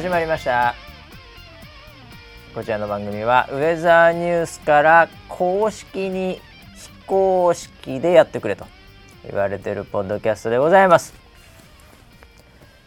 [0.00, 0.74] 始まりました。
[2.54, 6.40] こちらの番組はウェザーニュースから公式に
[6.74, 8.64] 非公式でやってくれと
[9.28, 11.12] 言われてるポッドキャストでございます。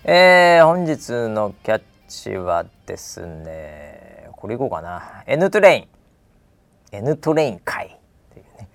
[0.06, 5.24] えー、本日のキャッチはですねこれいこうかな。
[5.28, 5.88] N トレイン。
[6.94, 7.90] N トレイン会っ
[8.34, 8.70] ていうね。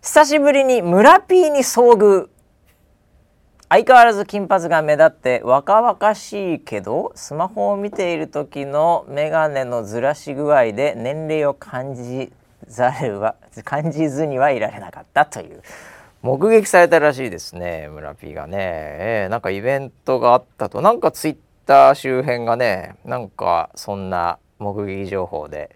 [0.00, 2.28] 久しぶりに村 P に遭遇。
[3.72, 12.30] 相変わらず金髪が目立って若々しいけどスマホを見ている時の眼鏡のずらし具合で年齢を感じ
[12.66, 15.62] ざるは 感じずにはいられなかったという。
[16.20, 20.82] 目撃されたらしいですね村 P がね、えー、なんかイベントがあったと。
[20.82, 25.74] なんかツイッター周辺がねなんかそんな目撃情報で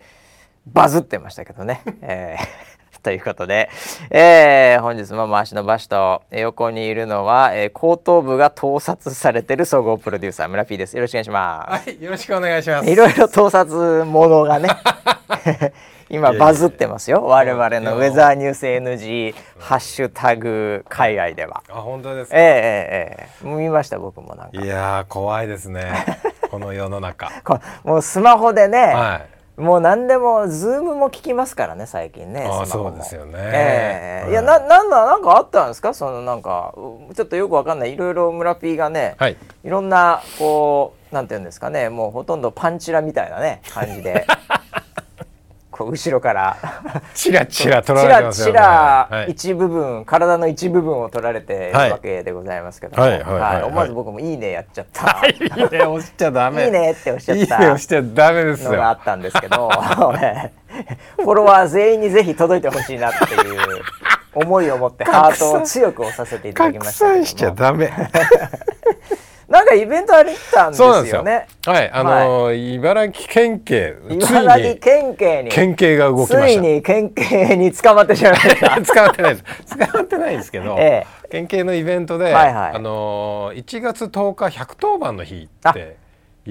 [0.66, 1.80] バズってましたけどね。
[2.02, 2.75] えー。
[3.06, 3.70] ということで、
[4.10, 10.96] えー、本日も回しのバシと横にいるのは、えー、後頭部が盗撮されてる総合プロデューサー村 P です。
[10.96, 11.88] よろしくお願いします。
[11.88, 12.90] はい、よろしくお願いします。
[12.90, 14.70] いろいろ盗撮ものがね。
[16.10, 17.22] 今バズってますよ。
[17.24, 21.62] 我々のウェザーニュース NG ハッシュタグ海外では。
[21.70, 22.36] あ本当ですか？
[22.36, 22.44] ええ
[23.22, 24.60] ええ見ました僕もなんか。
[24.60, 25.92] いや怖いですね。
[26.50, 27.30] この世の中。
[27.84, 34.34] もうスマホでね、はいもう何でもズームも効きますからね最近ねあそうですよね、えー、い。
[34.34, 35.94] やななんだなんかあったんですか？
[35.94, 37.94] そのなんかちょっとよくわかんない。
[37.94, 44.26] いろいろ村 P がね、はい、いろんなこうなんていうんですかねもうほとんどパンチラみたいなね感じで
[45.76, 46.56] こう後ろから
[47.14, 48.52] チラチラ取られてますよね。
[48.52, 55.26] チラチラ一部分、はい、体の一部分を取られてるわけでございますけど、はい、はい、思わず僕もいいねやっちゃった。
[55.28, 56.66] いいね押しちゃダメ。
[56.66, 57.42] いいねって押しちゃった。
[57.42, 58.72] いいね押しちゃダメですよ。
[58.72, 59.68] のがあったんですけど、
[61.16, 63.82] フォロワー全員にぜひ届いてほしいなっていう
[64.34, 67.24] 思いを持ってハートを強く押させていただきましたけども。
[67.24, 67.90] しちゃダメ。
[69.48, 71.46] なんかイベントあったんですよね。
[71.64, 76.46] はい、あのーはい、茨城県警茨城県警に県警が動きました。
[76.46, 78.80] ついに県警に捕まってしまいました。
[78.82, 79.76] 捕まってないです。
[79.76, 86.05] 捕まってないんですけど、ええ、県警のイベントで、はいはい、あのー、1月10日110番の日って。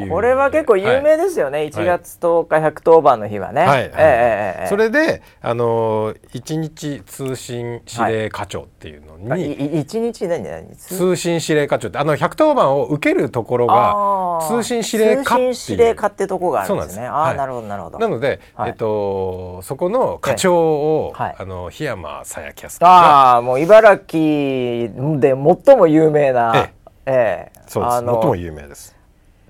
[0.10, 3.62] これは結構有名ですよね、はい、1月10日110番の日はね。
[3.64, 10.76] はい、えええそれで、あのー、一日通信指令課長っていうのに、はい、一日何何？
[10.76, 11.16] 通？
[11.16, 15.54] 信指令課長ってあの110番を受けるところが通信指令課っていう。
[15.54, 17.06] 通信指令課ってとこがあるんですね。
[17.06, 18.00] ああ、なるほどなるほど。
[18.00, 25.36] なので、えっとそこの課長を、あの檜山さやキャスターああもう茨城で
[25.66, 26.76] 最も有名な、ええ。
[27.08, 27.98] ええ、そうです。
[27.98, 28.95] 最も有名です。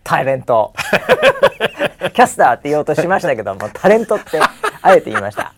[0.06, 0.72] タレント。
[2.14, 4.40] キャスターって言おうとしましたけどもタレントって
[4.82, 5.54] あえて言いました。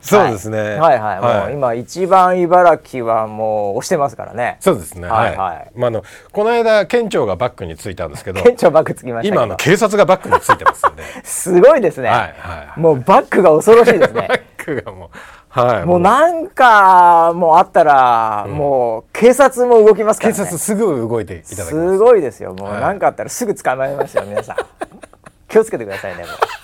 [0.00, 0.98] そうですね、はい、はい。
[1.00, 4.58] はい、はい、もう今一番茨城はもう押してますからね。
[4.60, 5.08] そうですね。
[5.08, 11.02] はい、はい、まああのこの間県庁がバックについたんですけど県庁バックつきました今の警察がバックについてますんで。
[11.24, 12.18] すごいですね、はい。
[12.36, 14.26] はい、もうバックが恐ろしいですね。
[14.28, 15.10] バックがもう
[15.54, 21.70] はい、もうなんかもうあったら、もう警察も動きますから、ね、警察すぐ動いていただきます。
[21.70, 22.54] すごいですよ。
[22.54, 24.56] もう何かあったらすぐ捕まえますよ皆さん。
[25.48, 26.63] 気をつけてくださいねもう。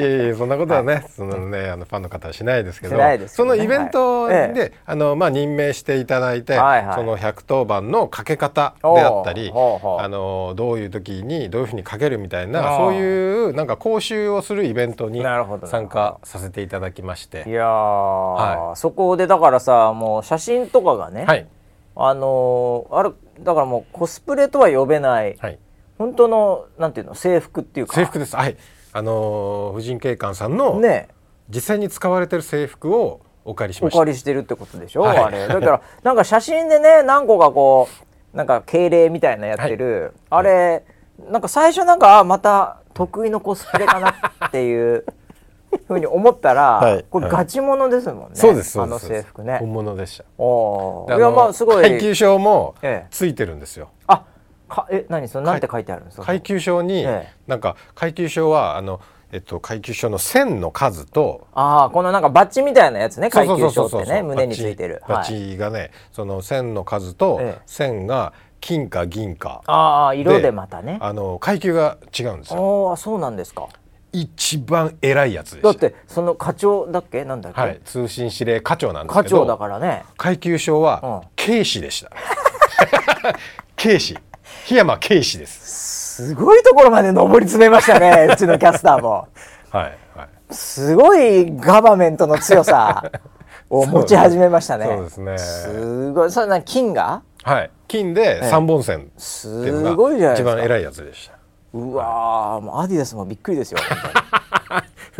[0.00, 15.22] いやいやそんなことはね、はい、そのねあのファンの方はしないですけど、ね、そのイベントで、はい、あのまあ任命していただいて、はいはい、その110番のかけ方であったり、あのどういう時にどういうふうにかけるみたいなそういうなんか講習をするイベントに
[15.64, 17.44] 参加させていただきまして。
[17.46, 21.46] いや、はい、そこでだからさもう写真とかがね、はい、
[21.96, 25.58] あのあれだからもうコスプレとは呼べない、はい、
[25.98, 27.94] 本当のなんていうの制服っていうか。
[27.94, 28.36] 制服です。
[28.36, 28.56] はい
[28.92, 31.08] あの婦人警官さんの、ね、
[31.48, 33.98] 実際に使われてる制服をお借りしました。
[33.98, 35.48] お借りしてるってことでしょ、はい、あれ。
[35.48, 37.88] だから なんか写真でね何個かこ
[38.34, 40.84] うなんか敬礼みたいなやってる、はい、あれ、
[41.30, 44.14] なんか最初なんかまた得意のコスプレかな
[44.46, 45.04] っていう
[45.86, 49.58] ふうに思ったら、はい、これガチものですもんね、そうですあの制服ね。
[49.58, 50.24] 本物でした。
[50.38, 51.82] おいやまあすごい。
[51.82, 52.74] 階級証も
[53.10, 54.24] ついてるんですよ、ええ、あ
[54.70, 55.28] かえ何？
[55.28, 59.00] それなんて書いてあるんですか階級章に、ええ、なんか階級章はあの
[59.32, 65.02] えっと、階級章の線の数とああこのなんかバッジみたいなやつね階級章ってね胸についてる。
[65.06, 70.98] バッジがね、はい、その線の数と線が金か銀かああ色でまたね。
[71.00, 72.88] あの階級が違うんですよ。
[72.90, 73.68] ああそうなんですか。
[74.12, 77.24] 一番偉いやつだってその課長だっけ？
[77.24, 80.02] なんだっけ、はい、通信指令課長なんですけど課長だからね。
[80.16, 82.10] 階級章は警視でした、
[83.76, 84.18] 警視
[84.66, 86.26] 檜山慶氏です。
[86.26, 89.28] すごいところまで上り詰めましたね うちのキャスターも。
[89.70, 89.84] はい、
[90.16, 93.10] はい、すごいガバメントの強さ
[93.68, 94.86] を持ち始めましたね。
[94.86, 95.38] そうですね。
[95.38, 97.22] すごいそれな金が？
[97.42, 97.70] はい。
[97.88, 101.40] 金で三本線っていうのが一番偉いやつでした。
[101.72, 103.78] うわもうアディダスもびっくりですよ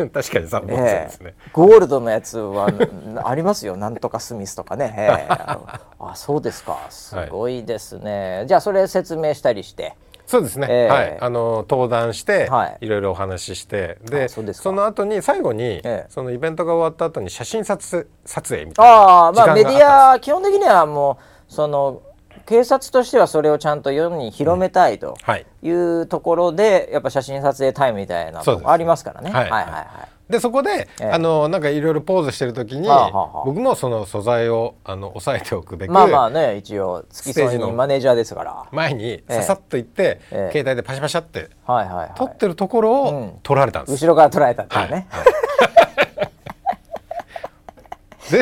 [0.13, 2.69] 確かに3本線ですね、えー、ゴールドのやつは
[3.25, 3.77] ありますよ。
[3.77, 6.77] なんとかスミスとかね、えー、あそうですか。
[6.89, 9.95] すごいですね、はい、じゃあそれ説明したりして。
[10.25, 11.17] そうですね、えー、はい。
[11.19, 13.97] あの登壇して、はい、いろいろお話しして。
[14.05, 21.17] でその後に最後に、えー、そのイベントが終わった後に写真撮撮影みたいなああまあメディア基本的にはも
[21.49, 22.01] うその
[22.45, 25.17] 警察としてはそれをちゃんと世に広めたいと
[25.61, 25.69] い。
[25.69, 29.31] うところで、やっぱ写真撮影タイムみたいなとこありますからね。
[29.31, 30.31] はい、はいはいはい。
[30.31, 38.65] でそこで、ええ、あのなんかいろいろポーズしてる時に、はあはあ、僕もその素材をあの押さえておくべくまあまあね一応付き添いにマネージャーですから。
[38.71, 45.23] 前にささっと行って、え、携帯でパシャパシャって、はいはいはい、撮ってるところを撮られたんです、うん、後ろから撮られたっていうね、はい。
[45.25, 45.33] はい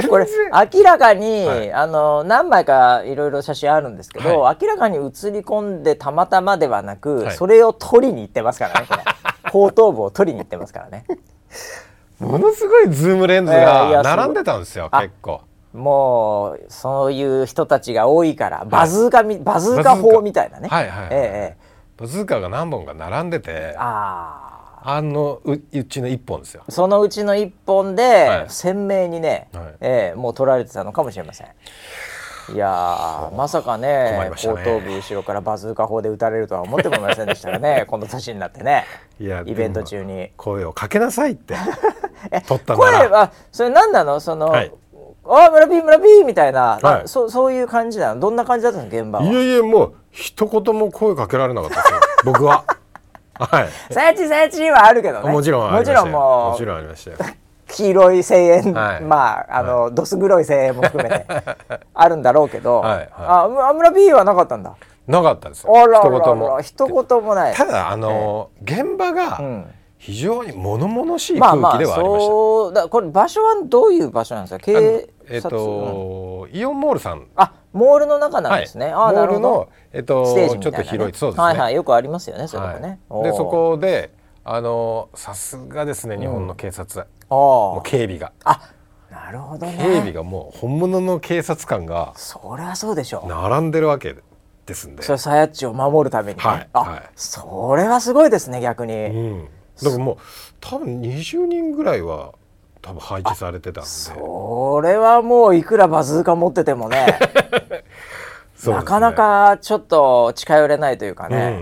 [0.09, 0.27] これ
[0.73, 8.87] 明らかに、はい、あの何枚かいろいろ写真あるんですけど、はい、明らかに写り込んでたまたまではなく、はい、それを取りに行ってますからね
[9.51, 11.05] 後頭部を取りに行ってますからね。
[12.19, 15.41] ものすごいズームレンズが並んでたんですよ、えー、結構。
[15.73, 19.95] もうそういう人たちが多いからバズーカ、バズーカ。
[19.95, 20.67] 砲みたいなね。
[20.67, 23.75] はいはい、えー、バズーカが何本か並んでて。
[23.77, 24.48] ああ
[24.81, 26.63] あのううちの一本ですよ。
[26.69, 31.47] そのうちの一本で、鮮明にね、はい、えー、もう撮られてたのかもしれません。
[32.53, 38.85] いやまさかね後頭部後ろからバズーカ砲で撃たれるとは思ってもいませんでしたがね この年になってね
[39.19, 40.31] いやイベント中に。
[40.35, 41.55] 声をかけなさいって。
[42.47, 44.19] 取った声はそれ何なの？
[44.19, 44.71] その、はい、
[45.25, 48.19] あ村ピー村ピーみたいな、はい、そそういう感じなの？
[48.19, 49.25] どんな感じだったの現場は？
[49.25, 51.99] いやいやもう一言も声かけられなかったですよ。
[52.25, 52.63] 僕は。
[53.45, 53.93] はい。
[53.93, 55.31] さやちさやちはあるけどね。
[55.31, 57.17] もちろんもちろんもちろんありましたよ。
[57.69, 61.25] 黄色い声援、はい、まああの、はい、どす黒い声援も含めて
[61.93, 64.73] あるんだろうけど、はいはい、あアムラ B はなかったんだ。
[65.07, 65.73] なかったですよ。
[65.75, 66.61] あら一言も。
[66.61, 67.55] 一言もない。
[67.55, 69.41] ただあの、えー、現場が、
[69.99, 72.01] 非常に物々しい空気ではありました。
[72.01, 74.59] まあまあ、そうだこれ場所はどういう場所なんですか？
[74.59, 77.27] 警えっ、ー、と、イオンモールさん。
[77.35, 78.85] あ、モールの中なんですね。
[78.85, 81.43] はい、あ、モールのえっ、ー、と、ね、ちょっと広いそうですね。
[81.43, 82.99] はいはい、よくありますよね、それもね。
[83.09, 84.11] はい、でそこで
[84.45, 87.05] あのさすがですね、日本の警察。
[87.29, 88.31] うん、もう警備が。
[88.45, 88.71] あ、
[89.11, 89.75] なるほどね。
[89.77, 92.13] 警備がもう本物の警察官が。
[92.15, 93.27] そりゃそうでしょう。
[93.27, 94.15] 並んでるわけ
[94.65, 95.03] ですんで。
[95.03, 96.43] それサヤッチを守るために、ね。
[96.43, 96.69] はい。
[96.71, 98.93] あ、はい、それはすごいですね、逆に。
[98.93, 99.49] うん。
[99.83, 100.17] だからもう
[100.59, 102.33] 多分20人ぐらいは
[102.81, 103.89] 多分配置されてたんで。
[103.89, 107.19] それはもういくらバズーカ持っててもね。
[108.65, 111.57] ね、なかなかちょっと近寄れないというかね。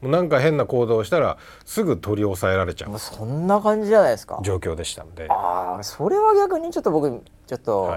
[0.00, 2.98] もうなんか変な行動をしたらすぐ取り押さえられちゃう。
[2.98, 4.38] そんな感じじゃないですか。
[4.42, 5.26] 状況でしたんで。
[5.28, 7.92] ああそれは逆にちょっと僕ちょっと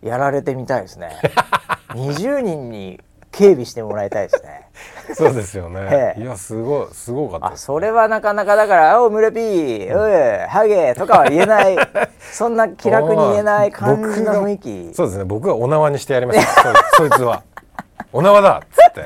[0.00, 1.18] やられてみたいですね、
[1.88, 3.00] はい、20人に
[3.32, 4.68] 警備してもらいたいですね。
[5.14, 6.14] そうですよね。
[6.18, 11.76] いやすごいすごかった、ね、それはなかなかだから「おムレピー、おいハゲ」とかは言えない
[12.20, 14.94] そんな気楽に言えない感じの雰囲気。
[14.94, 15.24] そうですね。
[15.24, 17.42] 僕はお縄にしてやりましたそいつは。
[18.12, 19.04] お縄だっつって。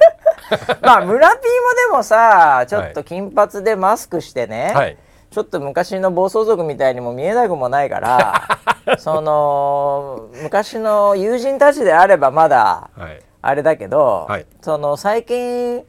[0.83, 4.97] まあ村ピーもでもさちょっと金髪でマスクしてね、はい、
[5.31, 15.83] ちょっと昔の暴走族みたいにも見えなくもないからその昔の友人たちであればまだ、はいあれだけど、はい、その最近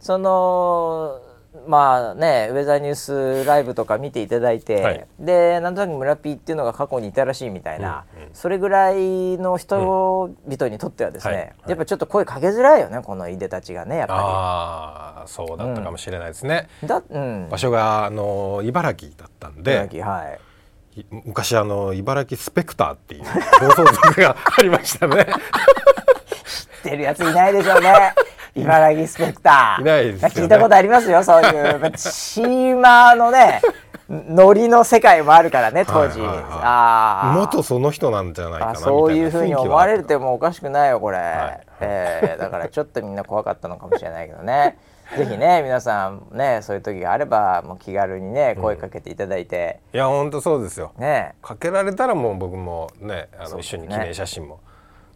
[0.00, 1.20] その
[1.68, 14.20] まあねウェザーニュースライブとか見ていただいて、はい、でなんとなく村ピーっていうのが過去にいたらしいみたいな、うんうん、それぐらいの人々にとってはですね、うんやっぱちょっと声かけづらいよねこのいでたちがねやっぱり。
[14.20, 20.40] ああそうだったかもしれないですね、うん、だうん、場所があの茨城だったんで茨城はい。
[21.10, 25.26] 昔あの茨城スペクターっていう暴走族がありましたね
[26.88, 28.14] ってるやついないでしょうね。
[28.54, 29.80] 茨城スペクター。
[29.80, 31.90] いないです、ね、聞いたことありますよ、そういう。
[31.96, 33.60] チーマーのね、
[34.08, 36.20] ノリの世界もあるからね、当時。
[36.20, 41.16] はいはいはい、あ元その人なんじゃないかなそういうふうに思われてもおかしくないよ、これ。
[41.16, 44.76] はい、えー、だからちょっとみんな怖かったのかもしれないけどね。
[45.16, 50.92] ぜひね皆さんねそういう時があればもう気軽にね声かけていただいて、うん、いや本当そうですよ。
[50.98, 54.60] ねかけられたらもう僕もねあの、ね、一緒に記念写真も。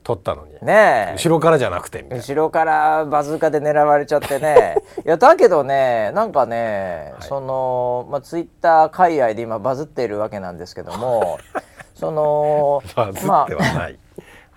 [0.08, 0.54] 撮ったのに。
[0.62, 4.76] ね後ろからじゃなくて後ろからバズーカで狙われちゃってね。
[5.04, 11.38] いやだけどねなんかね、はい、その、まあ、ツイッター海外で今バズっているわけなんですけども
[11.94, 13.98] そのバズってはない、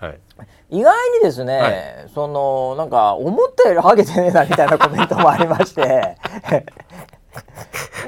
[0.00, 0.20] あ、はい。
[0.70, 1.74] 意外にですね、はい、
[2.14, 6.16] そのなんか思ったよりハゲてねえなみたいなコメントもありまして。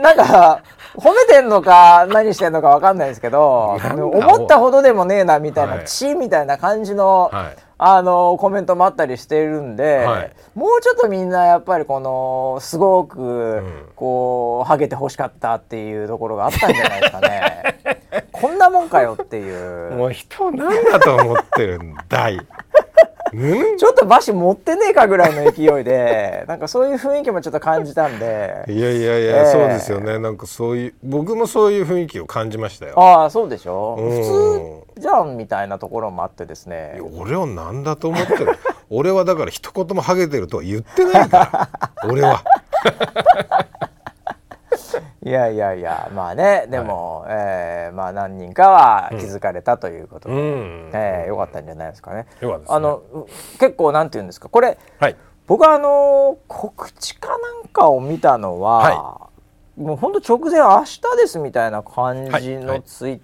[0.01, 0.63] なんか
[0.97, 13.63] 褒めてんのか何してんのか分かんないですけど思ったほどでもねえなみたいな、血みたいな感じの、はい、あのコメントもあったりしているんで、はい、もうちょっとみんなやっぱりこのすごく
[13.97, 18.27] こう、ハゲて欲しかったっていうところがあったんじゃないですかね。
[18.31, 19.93] こんなもんかよっていう。
[19.93, 22.39] もう人なんだと思ってるんだい
[23.33, 28.65] ちょっと馬車持ってねえかぐらいの勢いで なんかそういう雰囲気もちょっと感じたんで。
[28.69, 30.19] いやいやいや、えー、そうですよね。
[30.19, 32.95] なんかそういう僕もそういう雰囲気を感じましたよ。
[32.97, 37.01] ああそうでしょ、う普通じゃんみたいなところもあってですね。
[37.19, 38.47] 俺は何だと思ってる？
[38.91, 41.69] 俺はだから一言もハゲてるとは言ってないから。
[42.09, 42.45] 俺は
[45.25, 52.27] いやいやいやまあねでも、はい、えー、まあ何人かは気づかれたということで、うん、えー、よかったんじゃないですかね。
[52.43, 52.49] ね。
[52.69, 53.03] あの
[53.59, 55.17] 結構なんて言うんですかこれ、はい、
[55.47, 59.31] 僕はあの告知かなんかを見たのは、は
[59.79, 63.21] い、もう本当直前明日ですみたいな感じのツイッ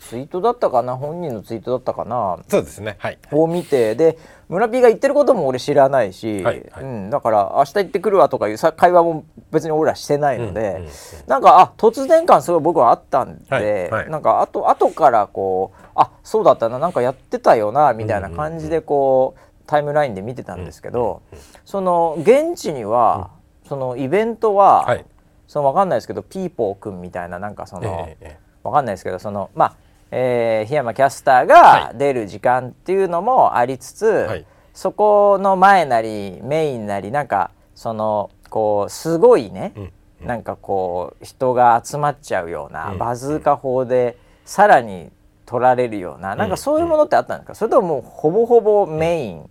[0.00, 0.96] ツイートだったかな？
[0.96, 2.38] 本人のツイートだったかな？
[2.48, 2.96] そうですね。
[2.98, 3.18] はい。
[3.30, 10.90] を見てで村 P が言ってることも俺知らないし、はいはい、うん、だから明日行ってくるわとかいう会話も別に俺らしてないので、うんうんうん、
[11.26, 23.30] なんかあ突然感すごい僕はあったんで、はいはい、なんかあと後からこうあそうだったななんかやってたよなみたいな感じでこう、タイムラインで見てたんですけど、うんうんうん、その現地には、
[23.62, 25.04] うん、そのイベントは、はい、
[25.46, 29.76] その分かんないですけどピーポーくんみたいななんかその、ええ、分かんないですけどそのまあ
[30.10, 39.92] えー、檜山キャスターが出る時間っていうのもありつつ、はい、そこの前なりメインなりなんかそのこうすごいね、うん。
[40.22, 45.10] うん、なんかこう人が集まっちゃうような、うん、バズーカ法でさらに
[45.46, 49.50] 取られるような、うん、なんかそういうものってあったんですか、それとももうほぼほぼメイン、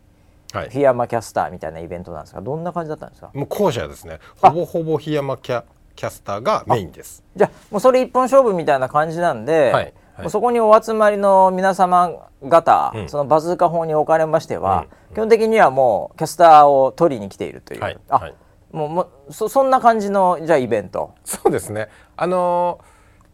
[0.53, 2.41] はい、檜山キャスターみたいなイベントなんですか？
[2.41, 3.31] どんな感じだったんですか？
[3.33, 4.19] もう後者ですね。
[4.41, 5.63] ほぼほぼ檜山キャ
[5.95, 7.23] キャスターがメインです。
[7.35, 18.35] じゃあもうそれ一本勝負みたいな感じなんで、はいはい、そこにお集まりの皆様方、うん、そのバズーカ法におかれましては、うん、基本的にはもうキャスターを取りに来ているという、はい、あ、はい、
[18.71, 21.13] もうもそそんな感じのじゃあイベント。
[21.23, 21.89] そうですね。
[22.15, 22.79] あの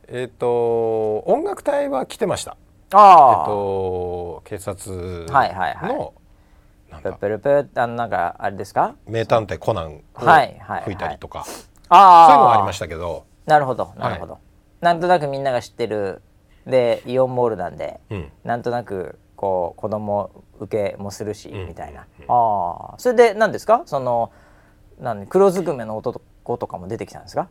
[0.08, 2.58] えっ、ー、と音楽隊は来てました。
[2.94, 7.02] あえっ、ー、と警察の、はいはいはい。
[7.02, 8.96] プルプルプあのなんかあれですか？
[9.06, 10.02] 名探偵コナンを
[10.84, 13.26] 吹いたりとか、はいはいはい、あそういうのはありましたけど。
[13.46, 14.42] なるほどなるほど、はい、
[14.86, 16.22] なんとなくみんなが知ってる
[16.66, 22.96] でイオンモールなんで、うん、なんとなくこう子供受けもするし、うん、みたいな、うん、ああ。
[22.98, 23.84] それで何ですか？
[23.86, 24.32] その
[25.00, 26.22] なん黒ずくめの男
[26.58, 27.50] とかも出てきたんですか？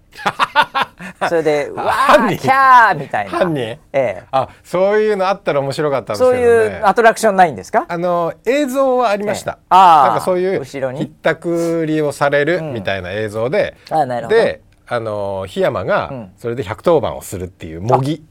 [1.29, 3.31] それで「わーキャー!」みたいな。
[3.31, 7.85] 犯人、ええ、あそういうのあったら面白かったんですけど、ね、そういうアトラクションないんですか？
[7.89, 11.01] あの映像はありました、ええ、あなんかそういう後ろに。
[11.01, 14.37] ひったくりをされるみたいな映像で、うん、あなるほど。
[14.37, 18.23] であの檜山がそれで110番をするっていう模擬、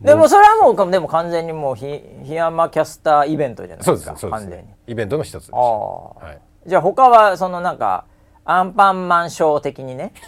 [0.00, 4.14] でもそれはもうでも完全にもう檜山キャスターイベントじゃないですか。
[4.30, 4.66] 完全に。
[4.86, 5.50] イベントの一つです。
[5.52, 8.04] あ、はい、じゃあ他はそのなんか
[8.44, 10.12] アンパンマンショー的にね。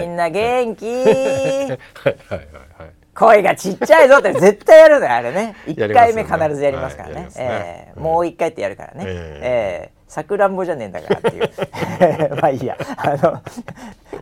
[0.00, 2.38] みんな元気、はい、はいはい
[2.78, 3.06] はい。
[3.14, 5.54] 声がちっちゃいぞって 絶対やるのよあれね。
[5.66, 7.14] 1回目必ずやりますからね。
[7.14, 12.36] ね、えー、もう1回ってやるからね、えー、えさくらんぼじゃねえんだからっていう。
[12.40, 12.76] まあいいや。
[12.96, 13.42] あの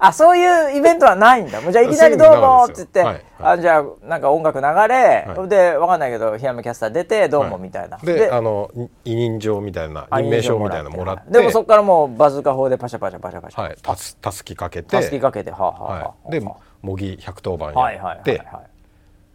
[0.00, 1.60] あそういうイベントはないんだ。
[1.60, 8.70] もうじゃあいきなり「どうも」っつって、はいあじゃあなんか音楽流れ、はい、でわかんないけど檜山キャスター出て「どうも」みたいな、であの
[9.04, 13.62] 委任状みたいな任命書みたいなもらってでもそこからもうバズーカ砲でパシャパシャパシャパシャ。
[13.62, 13.76] はい。
[13.82, 16.40] たすたすきかけてたすきかけてはあ、はあはい、で
[16.80, 18.42] 模擬110番やって、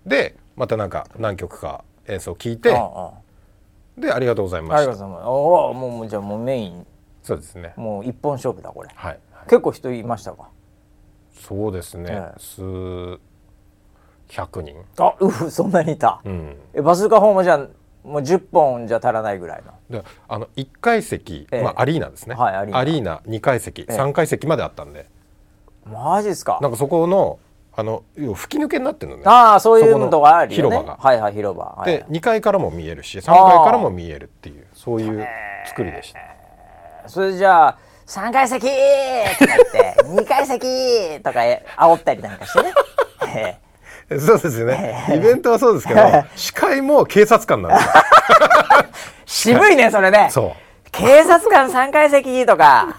[0.05, 3.11] でまたなんか何曲か演奏聞いて、ああ
[3.99, 4.79] でありがとうございます。
[4.79, 5.27] ありがとうございます。
[5.27, 6.87] おおもうじゃあもうメイン。
[7.21, 7.73] そうですね。
[7.75, 10.49] もう一本勝負だこれ、はい、結構人いましたか？
[11.33, 13.19] そうですね、ええ、数
[14.29, 14.75] 百人。
[14.97, 19.73] あうそんなにいた、うん、えバズーカ砲もじゃもう10本じゃ足らないぐらいの。
[19.89, 22.79] であの1階席、ええ、まあ、アリーナですね、はい、アリーナ。
[22.79, 25.07] アリーナ2階席、ええ、3階席まであったんで。
[25.85, 26.59] マジっすか？
[26.61, 27.39] なんかそこの
[27.75, 28.03] あの
[28.35, 29.23] 吹き抜けになってるのね。
[29.25, 30.97] ああそういうのとがあるよ、ね、広場が。
[31.01, 35.27] はいはい広場、はい、で2階からも見えるし3階からも見えるっていうそういう
[35.65, 36.19] 作りでした。
[37.07, 42.63] それじゃあ3階席とか言って 2階席とか煽ったりなんかして
[43.27, 43.59] ね。
[44.19, 45.05] そうですよね。
[45.15, 46.01] イベントはそうですけど
[46.35, 47.77] 司会も警察官なんで。
[49.25, 50.29] すよ渋いねそれね。
[50.31, 52.97] そう警察官3階席とか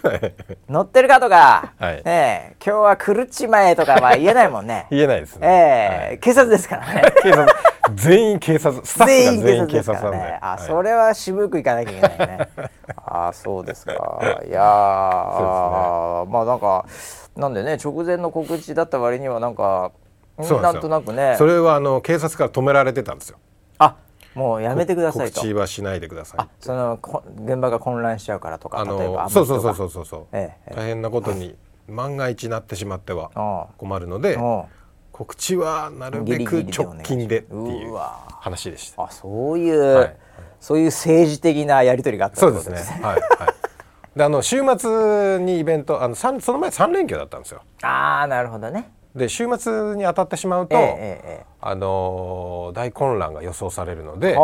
[0.68, 4.86] 乗ってるかとか、はい、え今日は来るちまえとかは言えないもんね。
[4.90, 7.02] 言えないですね、えー、はい、警察ですからね。
[7.22, 7.46] 警察
[7.94, 12.48] 全員警察 スタッフが全員警察なんで、ね、あ、それは渋くいかなきゃいけないね。
[13.04, 13.92] あそうですか。
[14.46, 16.84] いやー、ね、まあなんか
[17.36, 19.92] なんでね直前の告知だった割にはなんか
[20.38, 21.34] なんとなくね。
[21.36, 23.38] それはあの警察から止められてたんですよ。
[23.78, 23.96] あ
[24.34, 25.40] もうやめてくださいと。
[25.40, 26.48] 告知はしないでください。
[26.60, 26.98] その
[27.44, 31.56] 現場が混乱しちゃうからとか例えばそうそうそうそうそう、ええ、大変なことに
[31.88, 34.38] 万が一なってしまっては困るので
[35.12, 37.96] 告知はなるべく直近でっていう
[38.40, 39.04] 話でした。
[39.04, 40.16] あそういう、はい、
[40.60, 42.76] そういう政治的なやり取りがあったそうですね。
[43.02, 43.20] はい、はい。
[44.16, 47.62] であの週末にイベントあのその前3連休だったんですよ。
[47.82, 48.90] ああなるほどね。
[49.14, 54.38] で週末に当たってしまうと、ええあの大混乱が予想されるので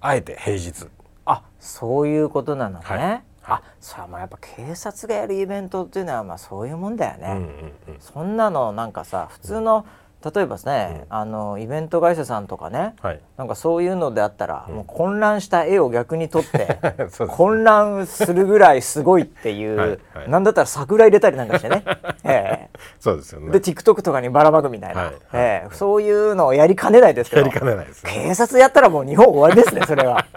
[0.00, 0.88] あえて平日。
[1.24, 9.86] あそういうことなのね、はい、あそれはまあやっぱ警察がやるイベントっていうのはまあそういうもんだよね、うんうんうん、そんなのなんかさ普通の、
[10.24, 16.78] 例えばですね、うん、あのイベント会社さんとかね、はい、なんかそういうのであったら、うん、もう混乱した絵を逆に撮って
[17.28, 21.84] 混乱するぐらいすごいっていうはい、はい、なんだったら桜入れたりなんかしてね、
[22.24, 23.52] えー、そうですよね。
[23.52, 30.24] で TikTok とかにばらまくみたいな、はい、えー、そういうのをやりかねないですけどやりかねないです、ね、警察やったらもう日本終わりですねそれは。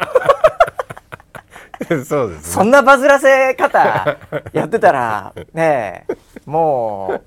[1.82, 4.18] そうです、ね、そんなバズらせ方
[4.54, 6.06] やってたらね
[6.46, 7.22] もう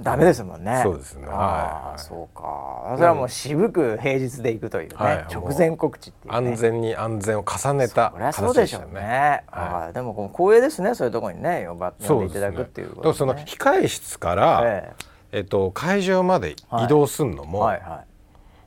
[0.00, 0.80] ダメですもんね。
[0.82, 1.26] そうですね。
[1.28, 2.94] ああ、そうか。
[2.96, 9.42] それはもう渋く平日で行くというね、直前告知っていう、安全に安全を重ねたそりゃそうでしょうね。
[9.50, 10.94] ああ、でも光栄ですね。
[10.94, 14.94] そういうところにね呼ば呼んでいただくっていうことその控え室から
[15.32, 16.52] えっと会場まで
[16.84, 17.82] 移動するのも、はい。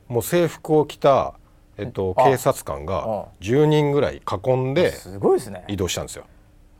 [0.08, 1.34] もう制服を着た
[1.78, 4.92] えっと警察官が10人ぐらい囲んで
[5.68, 6.24] 移動したんですよ。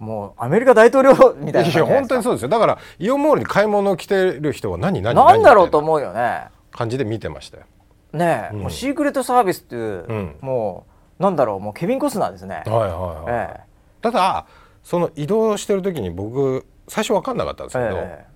[0.03, 2.49] もうアメリカ大統領みたいない本当にそうですよ。
[2.49, 6.47] だからイオンモールに買い物来てる人は何何何だろうと思うよね。
[6.73, 7.65] 感じで見てましたよ。
[8.13, 10.87] ねえ、うん、もうシークレットサービスっていう、うん、も
[11.21, 12.65] うなんだろうもうケビン・コスナーですね。
[12.67, 13.61] はいはいはい、ええ、
[14.03, 14.47] ただ
[14.83, 18.27] その移動してる時に僕最初分かんなかったんですけど、え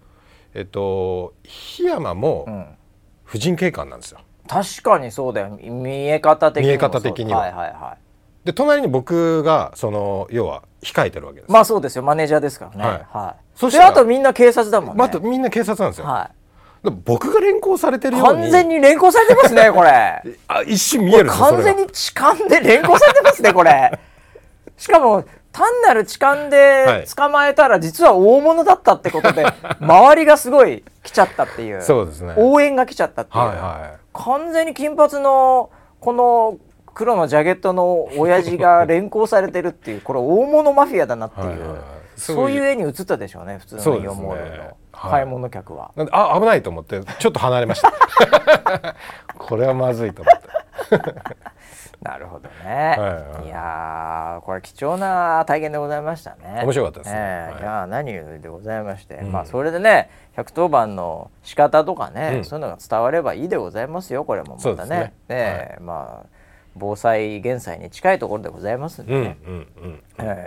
[0.55, 0.61] え。
[0.61, 2.47] えっと檜山も
[3.25, 5.59] 婦人警官なんですよ、確かにそうだよ。
[5.61, 8.06] 見え方的に見え方的には、はいはいはい
[8.47, 11.51] で隣に僕がその要は控えてるわけです。
[11.51, 12.05] まあそうですよ。
[12.05, 12.85] マネージャーですからね。
[12.85, 16.31] はい、はい、そしてあとみんな警察だもんね、まあ、みんな警察なんですよ、は
[16.85, 18.43] い、僕が連行されてるように。
[18.43, 20.23] 完全に連行されてますねこれ。
[20.47, 23.99] あ一瞬見える完全に痴漢で連行されてますねこれ。
[24.79, 31.83] しかも単なる痴漢で捕まえたら実は大物だったってことで、はい、周りがすごい来ちゃったっていう。
[31.83, 32.35] そうですね。
[32.37, 36.59] 応援が来ちゃったっていう、はいはい、完全に金髪のこの
[36.97, 41.81] 黒のジャケットの親父が連行されてるっていうこれ大物マフィアだなっていうはい、
[42.17, 45.93] そういう絵に映ったでしょうね普通のイオンモールの買い物客は。
[46.11, 47.93] あ危ないと思ってちょっと離れました
[49.37, 50.49] これはまずいと思って。
[52.01, 52.97] なるほどね。
[52.97, 56.63] はいはい、いやこれ貴重な体験でございましたね。
[56.63, 57.19] 面白かったですね。
[57.19, 65.13] えーはい、いや何よりでございまして、うん、まあそれでね110番の仕方とかね、うん、そういうのが伝わればいいでございますよこれもまたね。
[65.29, 66.36] ねね、はい、まあ
[66.77, 69.37] 防災減災に近いところでございますんでね。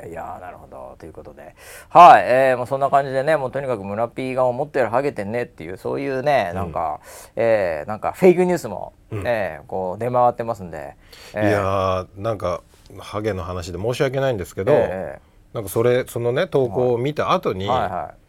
[0.09, 0.95] いやなるほど。
[0.99, 1.55] ということで。
[1.89, 6.99] はい、えー、もうそんな感じでねもうとにかく村ピーが思ってるハゲてんねっていうそういうねなんか、
[7.35, 10.95] うん、えー、なんかフェイクニュースも、うん、えー、こう出回ってますんで、
[11.33, 12.61] えー、いやーなんか
[12.99, 18.19] ハゲの話で申し訳ないんですけど、えー、なんかそれそのね投稿を見た後に、はいはいはい。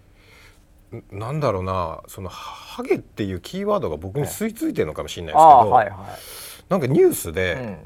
[1.12, 5.96] なんだろうなそのハゲっていうキーワードが僕に吸い付いてるのかもしれないですけど、はいはい、
[6.70, 7.76] なんかニュースで、うん。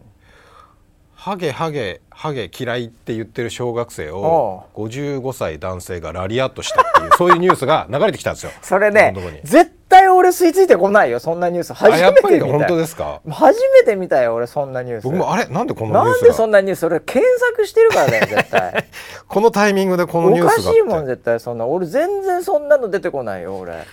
[1.14, 8.53] ハゲハゲハゲ嫌いって言ってる小学生を55歳男性がラリアットしたっていう そういうニュースが流れてきたんですよ。
[8.61, 11.73] それね絶対俺吸い付いてこないよそんなニュース。
[11.73, 13.23] 初めて見た本当ですか？
[13.31, 15.05] 初めて見たよ俺そんなニュース。
[15.05, 15.47] 僕もあれ？
[15.47, 16.85] なんでこのニュースなんでそんなニュース？
[16.85, 18.85] 俺検索してるからだよ 絶対。
[19.27, 21.40] このタイミングでこのニュースがおかしいもん絶対。
[21.40, 23.87] そんな俺全然そんなの出てこないよ俺。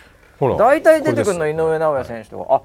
[0.57, 2.55] 大体出てくるの井上尚弥選手とか。
[2.55, 2.61] あ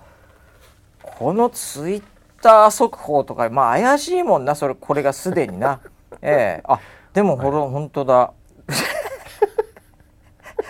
[1.19, 2.03] このツイッ
[2.47, 5.81] ター速報とかまあ怪しいもんなそれこれがすでにな。
[6.23, 6.63] ええ。
[6.65, 6.79] あ
[7.13, 8.33] でもほら本当だ。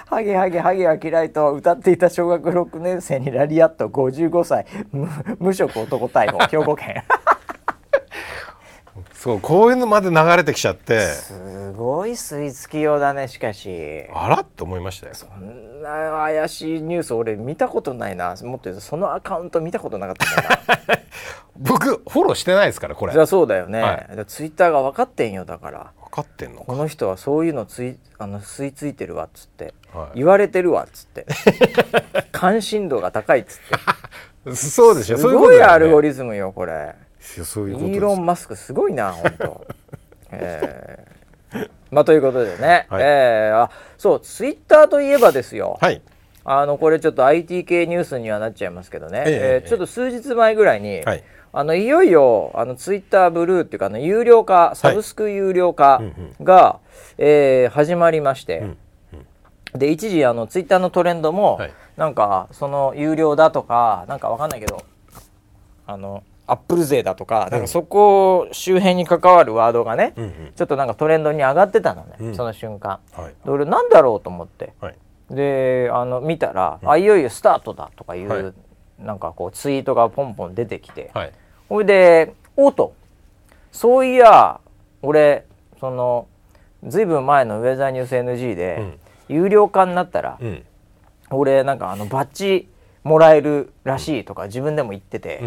[0.09, 4.65] ハゲハゲハゲは嫌いと歌っていた小学6年生にラリアット55歳。
[5.39, 6.39] 無職男逮捕。
[6.47, 7.03] 兵庫県
[9.27, 11.01] そうこういうのまで流れてきちゃって。
[11.01, 14.05] すごい吸い付きようだねしかし。
[14.15, 15.15] あらと思いましたよ。
[15.15, 18.37] そんな怪しいニュース俺見たことないな。
[18.43, 21.01] もっと言うとそのアカウント見たことなかったな。
[21.59, 23.13] 僕フォローしてないですからこれ。
[23.13, 25.93] じゃそうだよね、はい、ツイッターが分かってんよだから。
[26.05, 31.27] 分かってんのこの人はそういうのついあの吸い付いてるわっつって、はい、言われてるわっつって。
[32.31, 33.59] 関心度が高いっつっ
[34.45, 34.55] て。
[34.55, 35.19] そうでしょ。
[35.19, 36.95] すごいアルゴリズムよこれ
[37.45, 39.67] そういうイーロン・マスクすごいな本当。
[40.31, 46.03] えー、まあということでね、はい、えー、あそうツイッターといえばですよ、はい、
[46.45, 56.03] あのこれちょっと IT 系ニュースにはなっちゃいますけどね、えー、えー、ちょっと数日前ぐらいに、はい、あのいよいよあのツイッターブルーっていうかあの有料化サブスク有料化
[56.43, 58.77] が、はい、えー、始まりまして、うん
[59.73, 64.85] うん、で一時あのツイッターのトレンドも、はい、なんかその有料だとかなんかわかんないけど
[65.87, 74.97] あのアップル勢だとか,、なんかそこ周辺に関わるワードがね、うんうん、ちょっとなんかトレンドに上がってたのね、うん、その瞬間、はい、で俺なんだろうと思って、はい、
[75.31, 78.53] であの見たら、うん、あいよいよスタートだとかいう、はい、
[78.99, 81.33] なんかこうツイートがポンポン出てきて、はい、
[81.69, 82.95] ほいでおと。
[83.73, 84.61] そういや
[85.03, 85.45] 俺
[85.79, 86.29] その
[86.87, 90.65] ずいぶん前のウェザーニュース NG で、うん、有料化になったら、うん、
[91.31, 92.69] 俺なんかあのバッジ
[93.07, 95.41] もらえるらしいとか自分でも言ってて、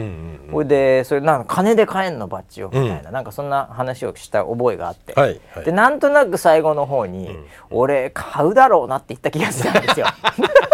[0.50, 10.08] ほ、いでそれなんか金で買えんのバッジをみたいな、うん、なんかそんな話をした覚えがあって、はいはい、でなんとなく最後の方に、うん、俺買うだろうなって言った気がするんですよ。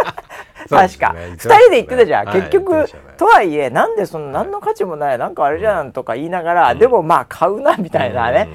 [0.69, 2.85] 確か、ね、2人で言ってたじゃん、結局、
[3.17, 8.49] とはいえなんでその何の価値もないなんかあれじゃんとか言いながら、でもまあ買うなみたいなね、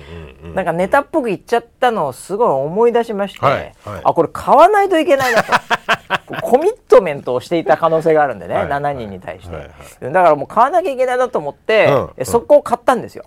[0.55, 5.53] なんかネタっぽく言っちゃったのをすごい思い出しまして、あこれ買わないといけないなと。
[6.43, 13.25] コミットメントをしていた可能性があるんでね、はい、7人に対して、だからもう買わなきゃいけないなと思って、うん、速攻買ったんですよ。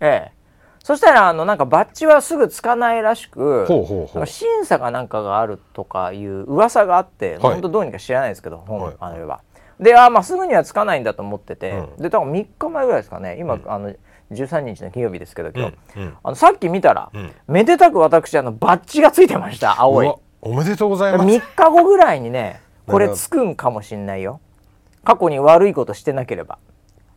[0.00, 0.41] ええ
[0.82, 3.66] そしたらあのなんかバッジはすぐつかないらしく
[4.26, 9.40] 審査かなんかがあるとかいう噂があって、はい、本当どうにか知らないですけど、はい、あれは。
[9.78, 13.36] であまあすぐにはつかないんだと思ってて、うん、で多分3日前ぐらいですかね。
[13.38, 13.94] 今、うん、あの
[14.32, 16.02] 13日の金曜日ですけど今日、うん。
[16.02, 20.12] うん、あのさっき見たら、うん、めでたく私あのバッジがついてました青い。
[20.40, 21.24] おめでとうございます。
[21.24, 24.40] 3日後ぐらいにねこれつくんかもしんないよ。
[25.04, 26.58] 過去に悪いことしてなければ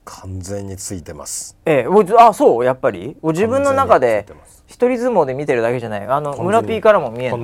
[0.06, 1.58] 完全についてます。
[1.66, 3.18] ええあそうやっぱり？
[3.22, 4.26] 自分の中で
[4.68, 6.08] 一人相撲で見てるだけじゃない。
[6.08, 7.36] あの村 P からも見える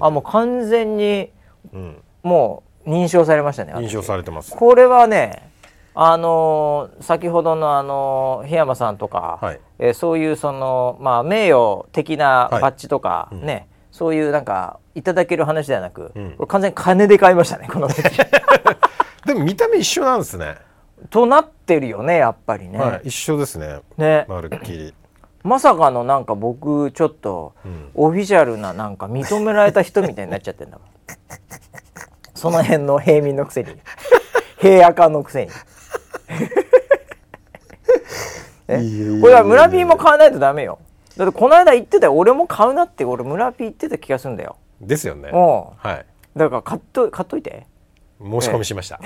[0.00, 1.30] あもう完全に、
[1.72, 4.52] うん、もう認証されましたね認証されてます。
[4.52, 5.50] これはね
[5.94, 17.88] あのー、先ほどのあのー、檜山さんとか、はい、えー、そういうその、まあ、名誉的なバッジとか、はい、ね、うん、そういうなんかいただける話ではなく、うん、これ完全に金で買いましたねこの
[19.24, 20.56] でも見た目一緒なんですね
[21.10, 23.80] となってるよねやっぱりね、はい、一緒ですね。
[23.96, 24.26] ね。
[24.28, 24.94] まるっきり。
[25.42, 27.54] まさかのなんか僕ちょっと、
[27.94, 30.88] オフィシャルななんか認められた人みたいになっちゃってんだもん。
[32.34, 33.70] その辺の平民のくせに。
[34.58, 35.52] 平赤のくせに。
[39.20, 40.80] これは村ピーも買わないとダメよ。
[41.16, 42.16] だってこの間言ってたよ。
[42.16, 43.04] 俺も買うなって。
[43.04, 44.56] 俺村ピー言ってた気がするんだよ。
[44.80, 45.30] ですよね。
[45.30, 46.04] はい。
[46.36, 47.66] だから買っと買っといて。
[48.20, 48.98] 申し込みしました、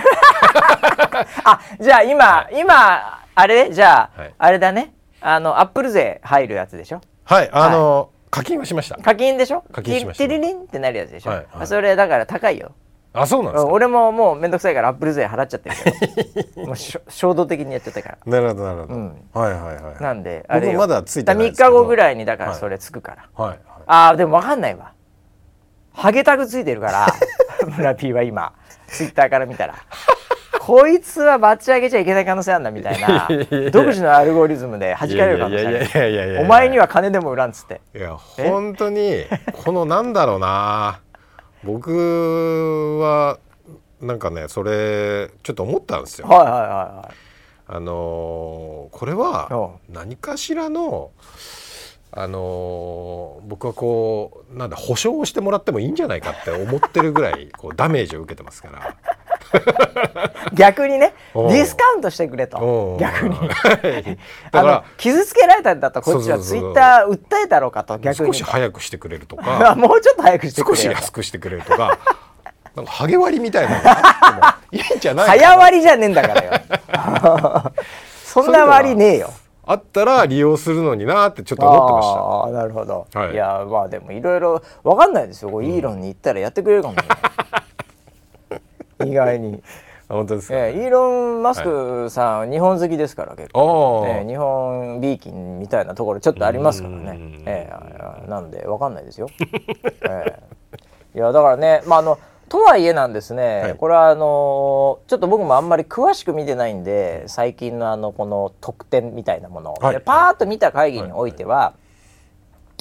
[1.45, 3.71] あじゃあ今今あれ？
[3.73, 4.93] じゃあ、はい、あれだね。
[5.21, 7.01] あのアップル税入るやつでしょ？
[7.25, 8.97] はいあの、はい、課金はしました。
[8.97, 9.63] 課金でしょ？
[9.73, 10.25] 課金しました。
[10.25, 12.73] テリリンってなるやつでしょ、はいはい、それだから高いよ。
[13.13, 15.77] あそうなんです俺ももう面倒くさいからアップル税払っちゃってる
[16.55, 16.67] けど。
[16.69, 18.19] もう衝動的にやっちゃったから。
[18.25, 20.03] なるほどなるほど、うん、はいはいはい。
[20.03, 24.93] なんであれまだついてない3日後ぐらいにだからそれつくから、はい、はい、ああでも分かんないわ。
[25.93, 27.07] ハゲタグついてるから。
[27.77, 28.53] 村 P は今。
[28.87, 29.75] ツイッターから見たら
[30.63, 33.27] こいつはバッチ上げちゃいけない可能性あるんだみたいな。
[33.71, 37.81] 独自のアルゴリズムで弾かれる可能性あるお前には金でも売らんっつって。
[37.97, 41.01] いや本当にこのなんだろうな。
[41.65, 43.39] 僕は
[44.03, 46.29] なんかねそれちょっと思ったんですよ。
[46.29, 47.15] はいはいはいはい。
[47.67, 51.11] あのー、これは何かしらの
[52.13, 58.97] あのー、僕はこうなんだ保証をしてもらってもいいんじゃないかって思ってるぐらいこうダメージを受けてますから。
[60.53, 62.97] 逆にねディスカウントしてくれと。
[63.01, 63.37] 逆に。
[64.51, 68.27] だから傷つけられたんだったらこっちはツイッター訴えたろうかと逆に。
[68.29, 69.75] 少し早くしてくれるとか。
[69.79, 71.99] もうちょっと早くしてくれる少し安くしてくれるとか。
[72.75, 77.73] なんかハゲ割りみたいなのがいいんじゃない早割りじゃねえんだからよ。
[78.25, 79.33] そんな割ねえよ
[79.71, 82.21] あったら利用するのになってちょっと思ってました。
[82.21, 88.57] ああなるほど、はい、いやまあでもいろいろ分かんないですよ、うん、イーロンに行ったらやってくれるかもしれ
[88.99, 89.63] ない意外に。
[90.09, 99.29] 本当ですか、えー、イーロン・マスクさん、はい、日本好きですから結構、えー、日本ビーキンみたいなところちょっとありますからね、えー、なんで分かんないですよ、
[100.03, 102.19] えー、いやだからねまああの
[102.51, 111.75] とはいえなんですね、はい、これはあのちょっと僕もあんまり詳しく見てないんで最近のあのこの特典みたいなものを、はい、パーッと見た会議においては、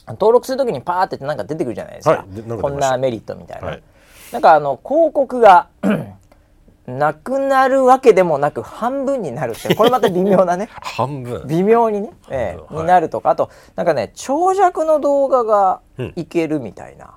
[0.08, 2.26] 登録するときにパーってなんか出てくるじゃないですか、
[2.60, 3.78] こんなメリットみたいな。
[4.32, 5.70] なんかあの広告が
[6.88, 10.68] なくなるわけでもなく半分になるってこれまた微妙なね。
[10.82, 11.48] 半分。
[11.48, 13.30] 微妙にね、ええ、はい、になるとか。
[13.30, 15.82] あとなんかね長尺の動画が
[16.16, 17.14] いけるみたいな、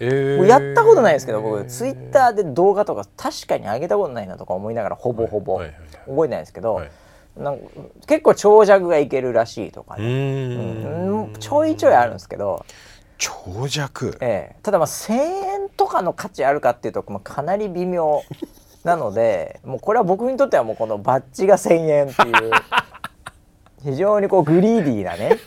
[0.00, 5.60] うんえー、やったことないですけど僕ツイッターで動画とか確かに上げたことないなとか思いながらほぼほぼ、
[6.06, 6.90] 覚えないですけど、はい、
[7.36, 7.64] なんか
[8.06, 10.04] 結構長尺がいけるらしいとかね。
[10.04, 10.08] う
[11.28, 11.32] ん。
[11.38, 12.64] ちょいちょいあるんですけど。
[13.18, 18.22] 長尺、ええ、ただまあ1,000円とかの価値あるかっていうと、まあ、かなり微妙
[18.82, 22.50] なので もうこれは僕にとってはもうこのバッジが1,000円っていう
[23.84, 25.38] 非常にこうグリーディーなね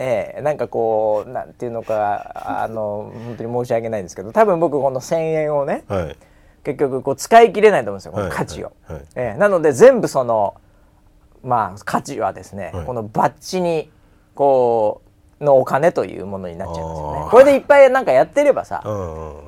[0.00, 6.16] ええ、なんかこうなんていうのかあの本当に申し訳ないんですけど多分僕この1,000円をね、はい、
[6.62, 8.72] 結局こう使い切れないと思うんですよこの価値を。
[8.84, 10.54] はいはい、ええ、なので全部その
[11.42, 13.90] まあ価値はですね、このバッジに
[14.34, 15.02] こ
[15.40, 17.30] うのお金というものになっちゃうんですよね。
[17.30, 18.82] これでいっぱいなんかやってればさ、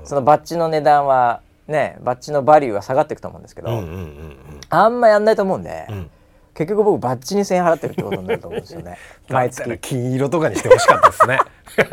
[0.05, 3.71] そのバッジの値段はねバッジのバリューは下がっていくと思うんですけど、
[4.69, 5.87] あんまやんないと思うんで。
[5.89, 6.11] うん
[6.55, 8.99] 結局僕バッチに1000円払ってるってことになると思うんですよね。
[9.29, 9.79] 毎月。
[9.79, 11.39] 金色とかにしてほしかったですね。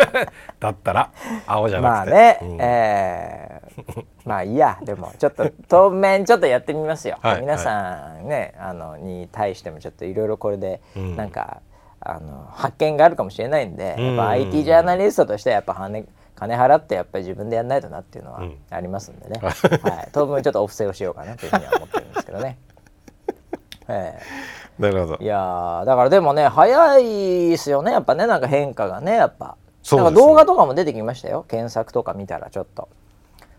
[0.60, 1.12] だったら
[1.46, 2.12] 青じゃなくて。
[2.12, 11.62] まあね、うん、えー、 まあいいやでもちょっと当面ちょっとやってみますよ、はい、皆さんね、はい、あのに対してもちょっといろいろこれでなんか、
[12.06, 19.52] うん、あの発見があるかもしれないんで、やっぱ IT ジャーナリストとしてやっぱ金金払ってやっぱり自分でやんないとなっていうのはありますんでね、うん、は
[20.04, 22.58] い、当分ちょっとお布施をしようかなというふうには思ってるんですけどね。
[23.88, 25.17] えー、なるほど。
[25.19, 29.58] いやだからでもね早いですよねやっぱねなんか変化がねやっぱ。
[29.89, 32.89] なんか動画とかも出てきましたよ検索とか見たらちょっと。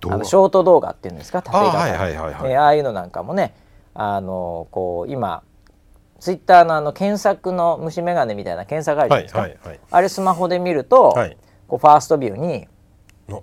[0.07, 3.55] あのショート動画っていうんですか縦型あ,、はいはいはいはい、ああいうのなんかもね
[3.95, 5.43] あのこう今
[6.21, 11.37] ツイッターのあの検索の虫眼鏡みたいな検索あるじゃないですか、はいはいはい、あれスマホで見ると、はい、
[11.67, 12.69] こうファーストビューに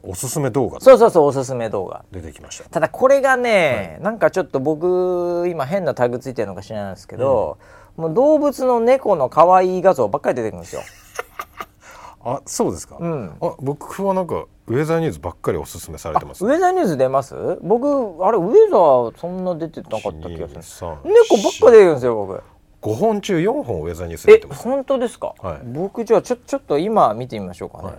[0.03, 0.79] おすすめ動画。
[0.79, 2.03] そうそうそうおすすめ動画。
[2.11, 2.69] 出てきました。
[2.69, 7.57] ただこれがね、はい、なんかちょっと僕今変なタグついてるのか知らないんですけど、
[7.97, 10.81] うん、もう動物の猫の可愛い画像ばっかり出てくるんですよ。
[12.27, 17.35] あそうですか、うん、あ僕はなんかウェザーニューズばっかりおすすめされてます、ね、ウェザーニューズ出ます？
[17.61, 17.87] 僕
[18.25, 22.41] あれウェザーそんな出てなかった気がする猫ばっか出てるんですよ僕。
[22.81, 24.67] 5本中4本ウェザーニュース出てます。
[24.67, 27.95] え本当ですか、はい、僕じゃあちょちょっと今見てみましょうかね、はい、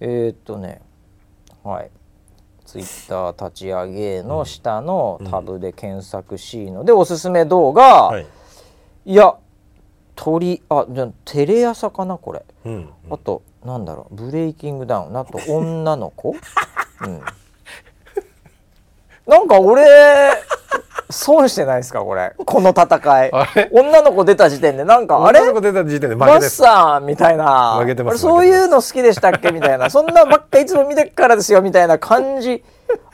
[0.00, 0.80] えー、っとね
[1.64, 1.90] はい。
[2.64, 8.26] ツイッター立ち上げの下のタブで検索しので、おすすめ動画、はい、
[9.04, 9.36] いや
[10.16, 12.74] 鳥あじゃテレ朝かなこれ、うん。
[12.74, 15.16] うん、あとなんだろうブレイキングダウン。
[15.16, 16.30] あと女の子、
[17.04, 17.20] うん、
[19.26, 19.84] なんか俺
[21.10, 22.32] 損してないですかこれ。
[22.44, 23.30] この戦い。
[23.70, 24.84] 女の子出た時点で。
[24.84, 25.40] なんかあれ？
[25.40, 26.56] 女の子出た時点で負けです。
[26.56, 27.76] さんみたいな。
[27.78, 29.52] 負けてますそういうの好きでしたっけ？
[29.52, 29.90] みたいな。
[29.90, 32.64] そんなばっかいつも見てからですよみたいな感じ。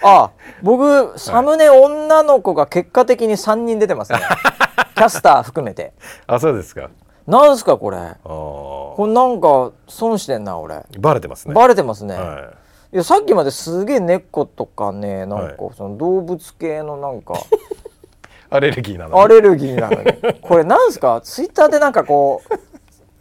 [0.02, 0.30] あ
[0.62, 4.20] 僕サムネ女の子が結果的に3人出てますね。
[4.96, 5.92] キャスター含めて。
[6.26, 6.90] あそうですか。
[7.26, 7.98] なんすかこれ。
[8.24, 10.82] これなんか損してんな俺。
[10.98, 11.54] バレてますね。
[11.54, 12.59] バレてますね、はい
[12.92, 17.34] いやさっきまですげえ猫とかねなんかその動物系のなんか
[18.50, 19.20] アレルギーなの？
[19.22, 20.40] アレルギーなのに。
[20.40, 21.20] これなんすか？
[21.22, 22.58] ツイッターでなんかこう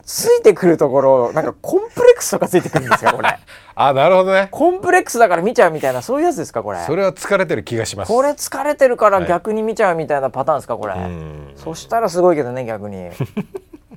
[0.04, 3.14] ついてくるところなんかコンプレックスとかついてくるんですか？
[3.14, 3.38] これ。
[3.76, 4.48] あなるほどね。
[4.50, 6.80] コンプレックスだから見ちゃうみたいなそういうやつですかこれ？
[6.80, 8.12] それは疲れてる気がします。
[8.12, 11.12] これ疲れてるから逆に見ちゃうみたいなパターンですかこれ、はい、
[11.58, 13.12] そしたらすごいけどね逆に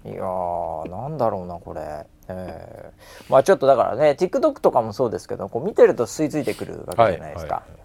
[0.05, 2.07] いやーなんだろうなこれ。
[2.29, 7.83] えー、まあちょっとだからね TikTok とかもそうですけどこう見てると吸い付いてくるわけじゃないですか、はいはい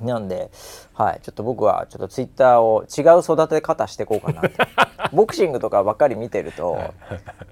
[0.00, 0.50] なんで、
[0.94, 4.42] はい、ちょっと僕はちょっとツイッターを違う育て方していこうかな
[5.12, 6.78] ボクシングとかばっかり見てると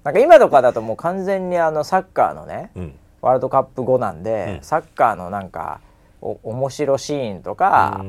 [0.04, 5.80] なんか今とかだともう完全にあのサッカーのね、うん、ワールドカップ後なんで、うん、サッカーのなんか
[6.22, 8.00] お面白シーンとか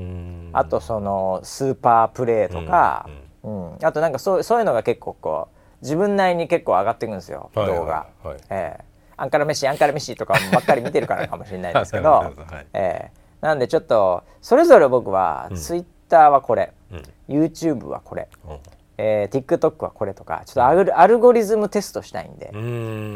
[0.53, 3.07] あとそのスーパープレーとか、
[3.43, 8.07] うん、うん、あとなんかそうそういうのが結構こう自分なりに結構上がっていくんですよ、はい、動画。
[8.23, 8.89] はい、えー
[9.21, 12.33] アンカラ飯アンカラ飯とかばっかり見てるからかもしれないですけど、 はい、
[12.71, 17.03] えーなんでちょっとそれぞれ僕は、ツイッターはこれ、うん、
[17.43, 18.57] YouTube はこれ、うん、
[18.97, 22.49] えー、TikTok はこれとかちょっとアルアルゴリズムテストしたいんで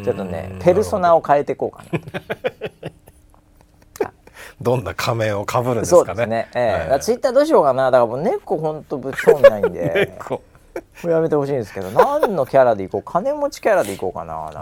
[0.06, 2.00] ちょっとねペルソナを変えていこうかな。
[4.62, 6.06] どんな仮面をかぶるんですかね。
[6.06, 6.48] そうですね。
[6.54, 7.92] えーはい、ツイッターどうしようかな。
[7.92, 10.18] だからもう猫本当ぶっ飛んないんで。
[11.06, 13.04] やめてほしいんですけど、何のキャラでいこう。
[13.04, 14.46] 金持ちキャラでいこうかな。
[14.46, 14.60] なんか。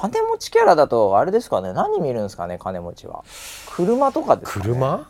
[0.00, 1.72] 金持ちキャラだとあれですかね。
[1.72, 2.58] 何見るんですかね。
[2.58, 3.24] 金持ちは。
[3.70, 5.08] 車とかですか、ね、車？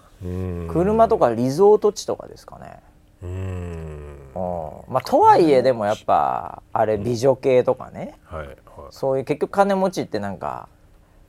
[0.68, 2.80] 車とかリゾート地とかですかね
[3.22, 4.30] うん
[4.88, 8.57] まあとはいえでもやっぱあれ美女系とかね、はいはい、
[8.90, 10.68] そういう結局金持ちってなんか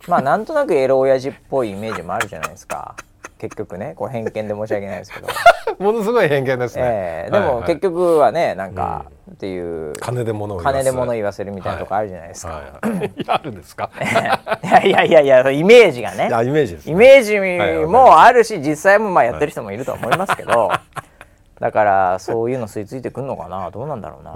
[0.08, 2.96] まあなんとなくエロ親父っぽいイメージもあるじゃないですか
[3.38, 5.28] 結局ねこう偏見で申し訳ないですけど
[5.84, 13.90] ものすごい偏見ですね、えー、でも結局はねなんか、っていう金で物を金で物言わせるみたいなとこあるじゃないですか、はいはい、 あるんですか？
[14.04, 16.28] いやいやいやいやイメージがね。
[16.28, 20.70] イメージね、イメージもあるし実際もまあやってる人もいると思いますけど。
[20.70, 20.82] だか
[21.60, 23.72] だからそういうの吸い付いてくるのかな？
[23.72, 24.32] どうなんだろうな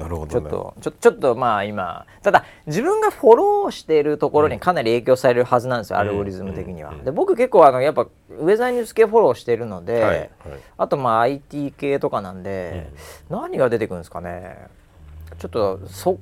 [0.00, 6.94] なるほど、ね、ちょっとちょちょっとまあ今ただ自分がフォローしているところにかなり影響されるはずなんですよ、うん、アルゴリズム的には。
[7.04, 10.30] で僕結構あのやっぱウェザーニュース系フォローしてるので、はいはい、
[10.78, 12.88] あとまあ IT 系とかなんで、
[13.30, 14.56] うん、何が出てくるんですかね。
[15.38, 16.18] ちょっとそ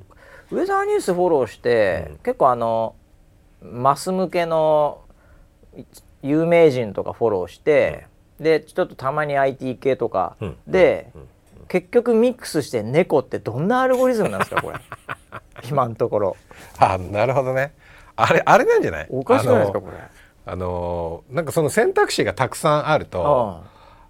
[0.51, 2.95] ウェザーニュースフォローして、うん、結構あの
[3.61, 5.01] マス向けの
[6.21, 8.07] 有名人とかフォローして、
[8.39, 10.35] でちょっとたまに IT 系とか
[10.67, 11.11] で、
[11.69, 14.77] 結局ミックスして猫ってどんなアルゴリズムなんですかこれ。
[15.69, 16.35] 今のところ。
[16.79, 17.73] あなるほどね。
[18.15, 19.07] あれあれなんじゃない？
[19.09, 19.93] おかしくないですかこれ。
[20.45, 23.61] あのなんかその選択肢がたくさんあると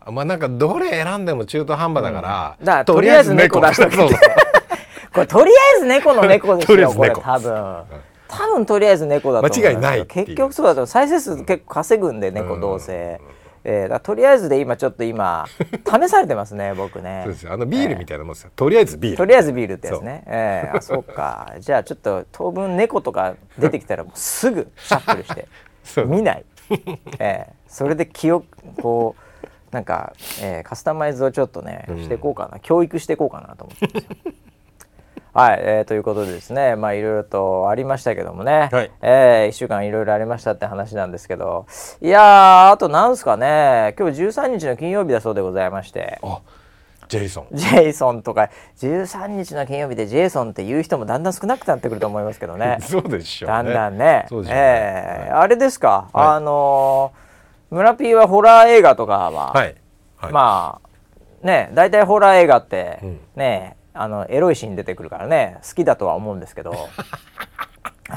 [0.08, 3.98] まあなんかどれ選んでも中途半端だから、うん、だからとりあえず猫出したくて。
[5.14, 7.84] これとりあえず猫の猫ですよこれ多分。
[8.30, 13.20] 多分とりあえず猫だと間違いない結局そうだと再生数結構稼ぐんで猫どうせ、
[13.64, 15.46] えー、だとりあえずで今ちょっと今
[15.86, 17.22] 試されてますね僕ね。
[17.26, 19.18] そうですあのビールみたいなもんですよ、えー、とりあえずビール。
[19.18, 20.24] とりあえずビールってやつね。
[20.26, 21.54] えー、あそうか。
[21.60, 25.48] じゃあちょっと当分猫とか出てきたらもうすぐシャッフルして。
[26.06, 26.46] 見ない、
[27.18, 28.46] えー、それで記憶
[28.80, 32.60] こうなんか、えー、カスタマイズをちょっとね、していこうかな。
[32.60, 34.34] 教育していこうかなと思ってますよ
[35.40, 41.66] はい、えー、ということでですねまあいろいろとありましたけどもね、はい、えー、1週間いろいろありましたって話なんですけど。
[42.02, 43.96] いやあとなんですかね。
[43.98, 46.20] 今日13日の金曜日だそうでございまして。
[47.08, 47.48] ジェイソン。
[47.54, 48.50] ジェイソンとか。
[48.78, 52.78] 13日の金曜日でジェイソンっていう人もだんだん少なくなってくると思いますけどね。
[52.84, 54.26] そうでしょう、ね、だんだんね。
[54.28, 59.76] そね、えー、あれですか、はい、あのー、村 P はホラー映画とかは、はい。
[60.18, 66.74] はい、まあね大体ホラー映画って、うん、ねあのエロいシーン出てくるからね好きだとは思うんですけど。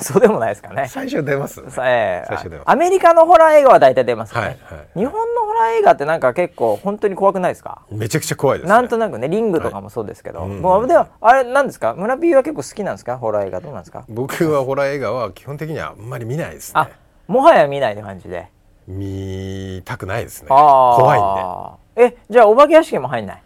[0.01, 0.87] そうでもないですかね。
[0.88, 2.23] 最初出ます、ね、え。
[2.25, 2.71] ー、最初出ます。
[2.71, 4.55] アメリカのホラー映画は大体出ますね、はいは
[4.97, 7.83] い、日本のホラー映画ってなんか結構本当に怖くないですか？
[7.90, 11.92] めちゃくちゃ怖いです、ね、なんとなくねリングとかもそうですけど、はい、もうではあれなんですか？
[11.92, 13.18] 村 P は結構好きなんですか？
[13.18, 14.05] ホラー映画どうなんですか？
[14.09, 16.88] 僕はホラー映画は基本的にはあんまり見ないですね。
[17.29, 18.49] もはや見ないって感じで。
[18.88, 20.49] 見たくないですね。
[20.49, 22.16] 怖いんで。
[22.16, 23.42] えじゃあお化け屋敷も入んない？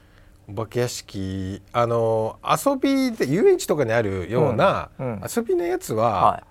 [0.48, 6.42] お化け屋敷あの遊びで遊園地とかにあるような、遊びのやつは、はい、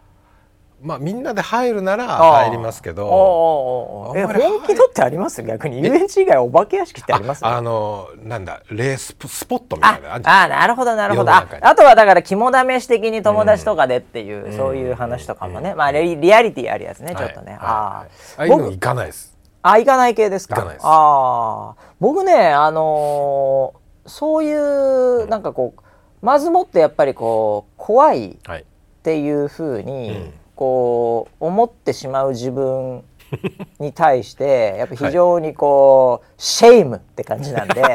[0.86, 5.42] まあみんなで入るなら入りますけどえ本気のってあります？
[5.44, 5.82] 逆に。
[5.82, 7.46] 遊園地以外お化け屋敷ってあります？
[7.46, 11.32] あのなんだレーススポットみたいなああなるほどなるほど。
[11.32, 18.06] ああとはだから肝試し的に友達とかでっていう、うん、そういう話とかもね、うん、まあリリアリティあるやつねちょっとね、はい、あ
[18.40, 19.34] ああいうの行かないです。
[19.62, 20.58] あ行かない系ですか？
[20.82, 25.82] ああ僕ねあのーそういうなんかこう
[26.26, 28.38] まずもってやっぱりこう怖いっ
[29.04, 33.04] ていうふうにこう思ってしまう自分
[33.80, 37.88] に対してやっぱ非常にこう、シェイムって感じなんで フ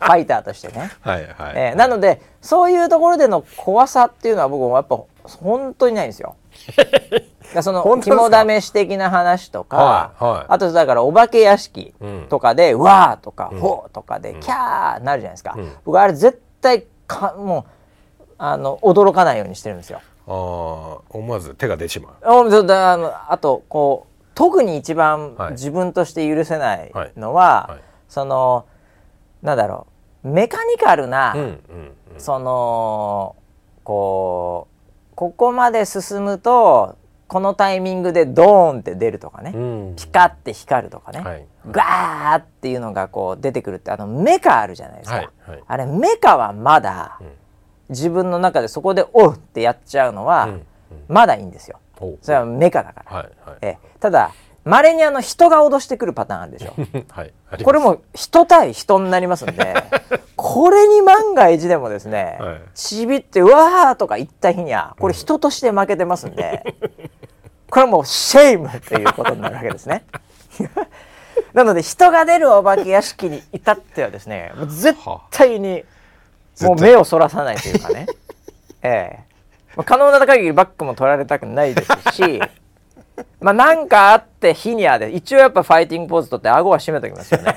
[0.00, 0.90] ァイターとしてね。
[1.00, 6.36] はいはいえー、なのでそういうところでの怖さっていうのは僕もやっぱ本当にないんですよ。
[7.62, 11.94] その肝試し的な話とか、はいはい、あとだからお化け屋敷
[12.28, 17.66] とかで「うん、わー」とか「ほ、う」とかで「キャー」なるじゃないですか、うん、僕あれ絶対かも
[18.20, 20.00] うあの驚かないようにしてるんですよ。
[20.28, 20.30] あ
[21.10, 22.12] 思わず手が出しまう。
[22.22, 27.72] ああとこう特に一番自分として許せないのは、はい。
[27.72, 28.66] はい、その
[29.42, 29.86] なんだろ
[30.24, 33.36] うメカニカルな、うんうんうん、その
[33.84, 36.96] こうここまで進むと
[37.28, 39.58] このタイミングでドーンって出るとかね、う
[39.92, 47.20] ん、ピカって光るとかね、はい、ガーっていうのがこう出てくるってあのメカあるじゃないですか、はいはい、あれメカはまだ、
[47.88, 50.48] 自分の中でそこで「おう!」ってやっちゃうのは、
[51.08, 51.78] まだいいんですよ。
[52.22, 53.16] それはメカだから。
[53.16, 54.32] はいはい、えただ
[54.66, 56.74] まれにあの人が脅してくるパターンあるでしょ。
[57.08, 59.74] はい、これも人対人になりますんで
[60.34, 66.74] これに万が一でもですね、はい、ちびって「うわー!」とか言った日にはこれ人として負けてますんで、
[67.70, 70.04] これはもうシェイムということになるわけですね。
[71.52, 74.98] なので人が出るお化け屋敷に至ってはですねもう絶
[75.30, 75.84] 対に
[76.60, 78.06] もう目をそらさないというかね、
[78.82, 79.26] ええ
[79.84, 82.40] 可能な限りバックも取られたくないですし
[83.40, 87.56] まあなんかあって日にはで一応やっぱファイティングポーズとって顎は締めときますよね。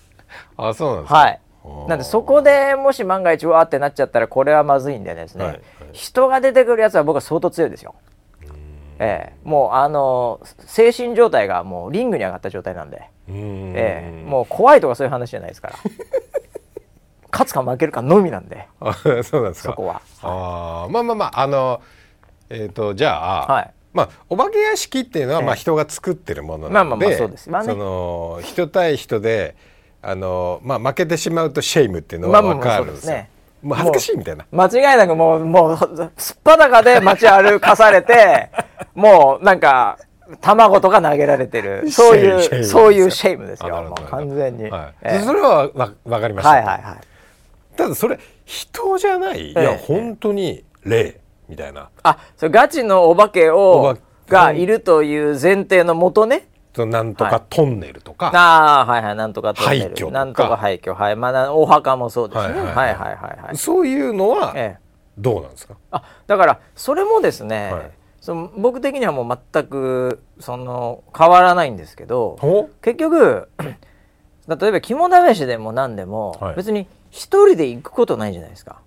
[0.56, 1.18] あそうなんですか。
[1.18, 1.40] はい。
[1.86, 7.94] なんでそこでもし万が一わってなっちゃったらこれはまずいんでですね、はいはい、人が出てくるやつは僕は相当強いですよ。
[8.98, 15.74] ええ、もうあの精神状態がもうリングに上がった状態なんで、ええ、もう怖いとかそういう話じゃないですから。
[17.30, 18.68] 勝つか負けるかのみなんで。
[19.22, 19.70] そうなんですか。
[19.70, 20.00] そこは。
[20.22, 21.82] あまあまあまああの
[22.48, 29.56] えっ、ー、とじゃあ、はい、まあ、お化け屋敷っていうのは、まあ、人が作ってるものなので、まあまあまあそうです、まあね、その人対人で
[30.00, 33.12] あのまあ負けてしまうとシェイムっていうのは分かるんですよ。
[33.12, 33.30] まあ、ね
[33.62, 34.46] もう恥ずかしいみたいな。
[34.50, 38.50] 間違いなくもうもうすっぱだかで街歩かされて
[38.94, 39.98] もうなんか
[40.40, 41.90] 卵とか投げられてる。
[41.90, 43.94] そういうそういうシェイムですよ。
[44.10, 44.94] 完全に、はい。
[45.02, 51.88] えー、それはわ分かりました、はいはいはい、ただそれ人じゃない、いや本当に霊みたいな。
[52.02, 53.96] あそれガチのお化けを
[54.28, 56.48] がいるという前提のもとね
[56.86, 60.10] なんとかトンネルとか、はい、ああはいはいなんとかトンネル。
[60.10, 60.94] なんとか廃墟。
[60.94, 61.16] はい。
[61.16, 62.60] まあお墓もそうですね。
[62.60, 62.96] はいはいはい。
[63.42, 64.54] はいそういうのは
[65.16, 67.90] どうなんですか、あだからそれもですね、はい。
[68.20, 73.48] その僕的にはもう全くその変わらないんですけど結局
[74.48, 78.80] 例えば肝試しでも何でも、はい、別に一人で行くことないじゃないですか。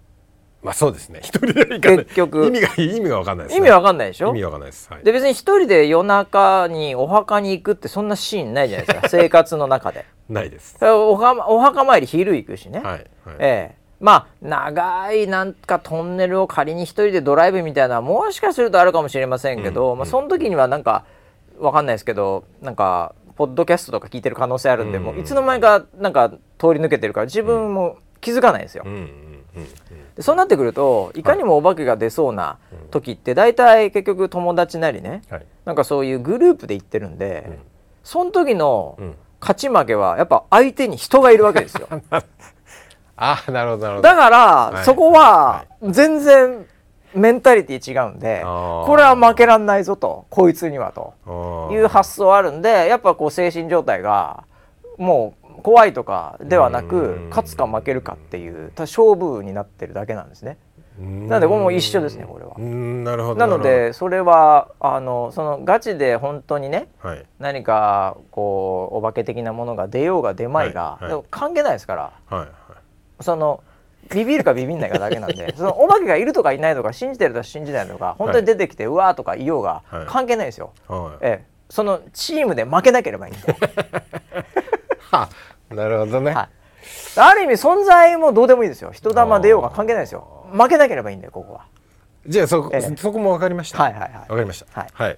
[0.64, 1.22] まあそうですね。
[1.24, 1.98] 一人で行かない。
[2.06, 4.30] 結局意味が意味がわかんないです、ね、意味わかんないでしょ？
[4.30, 4.90] 意味わかんないです。
[4.92, 9.10] はい、で別に一人で夜中にお墓に行くってそんなシーンないじゃないですか。
[9.10, 10.06] 生活の中で。
[10.30, 10.78] ないです。
[10.82, 12.80] お墓お墓参り昼行くしね。
[12.80, 12.86] はい。
[12.92, 13.06] はい、
[13.40, 21.06] ええまあ長いなんかトンネルを仮に一人でドライブみたいなもしかするとあるかもしれませんけど、うん、まあ、その時にはなんか
[21.60, 28.86] わかんないですけどなんかポッドキャストとか聞いてる可能性あるんで、うん、もういつの間にかなんか通り抜けてるから自分も気づかないですよ。
[30.16, 32.58] でそうなってくるといかにもお化けが出そうな
[32.90, 37.58] 時って大体結局友達なりね、はい、なんかそういうグループで行ってるんで、うん、
[38.04, 38.98] その時の
[39.40, 41.88] 勝ち負けはやっぱ相手に人がいるわけですよ。
[43.18, 44.02] あなるほどなるほど。
[44.02, 44.38] だから、
[44.72, 46.66] はい、そこは全然
[47.14, 54.44] メンタリティ違うんでこれは負けらんないぞとこいつにはという発想あるんでやっぱこう精神状態が
[54.98, 60.58] もう怖いとかではなく勝つか負けるかっていう勝負になってるだけなんですね。
[61.00, 62.58] なのでこれも一緒ですねこれは。
[62.60, 72.48] なるほどなのでそれはあのそのガチで本当にね、はい、何かこうお化け的なものが出ようが出まいが、はいはい、関係ないですから、はい
[73.22, 73.64] その
[74.10, 83.42] ビビるかビビんないかだけなんで そのお化けがいるとかいないとか信じてるとか信じないとか本当に出てきて、うわーとかいようが関係ないですよ、はい、ええ、そのチームで負けなければいいんで
[85.76, 88.92] なるほどね、はい、ある意味存在もどうでもいいですよ。
[88.92, 90.46] 人玉出ようが関係ないですよ。
[90.52, 91.66] 負けなければいいんだよここは。
[92.28, 93.82] じゃあそ,、ええ、そこも分かりました？
[93.82, 94.12] はいはいはい。
[94.28, 95.18] 分かりました、はい、はい、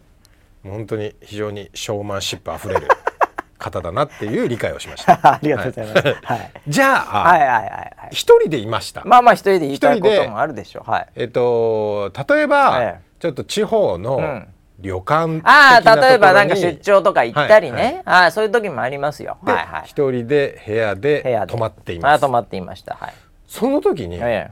[0.64, 2.88] もう本当に非常にショーマンシップあふれる
[3.60, 5.20] 方だなっていう理解をしました。
[5.34, 6.18] ありがとうございます。
[6.24, 6.52] はい。
[6.68, 7.94] じゃあ、はいはいはいはい。
[8.12, 9.04] 一人でいました。
[9.06, 10.90] まあまあ一人で言いたいこともあるでしょう。
[10.90, 11.08] はい。
[11.16, 14.44] えっと例えば、ちょっと地方の
[14.84, 19.38] 旅館ああ例えばなんか出張とか行ったりね、ああそういう時もありますよ。
[19.42, 19.84] はいはい。
[19.86, 22.22] 一人で部屋で泊まっています。
[22.22, 22.96] 泊まっていました。
[22.96, 23.14] はい。
[23.48, 24.50] その時に、な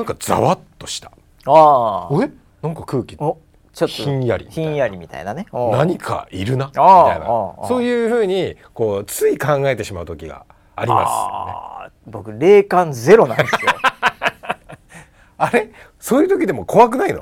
[0.00, 1.12] んかざわっとした。
[1.46, 2.24] ああ。
[2.24, 2.30] え？
[2.62, 3.16] なんか空気。
[3.18, 3.38] お
[3.74, 6.68] ちょっとひんやりひんやりみたいなね何かいるな？
[6.68, 7.26] みたいな
[7.68, 13.58] そういうふうにこうつい考えてしまう時があります、ね、僕霊感ゼロなんですよ
[15.36, 15.72] あれ？
[15.98, 17.18] そういう時でも怖くないの？
[17.18, 17.20] い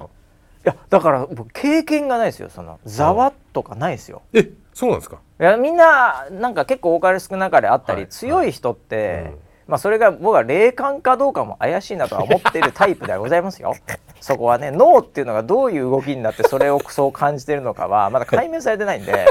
[0.64, 2.48] やだから僕経験がないですよ。
[2.50, 5.18] そのざわっとかないですよ、えそうなんですか？
[5.40, 9.38] いやみんななんか結構多かれ少なかれあったり、はい、強い人って、はいうん。
[9.68, 13.74] まあ、それが僕は霊感かどうかも怪しいなとは思っているタイプではございますよ。
[14.20, 19.26] そこはね脳っていうのがどういう動きになってそれをそう感じてるのかはまだ解明されてないんで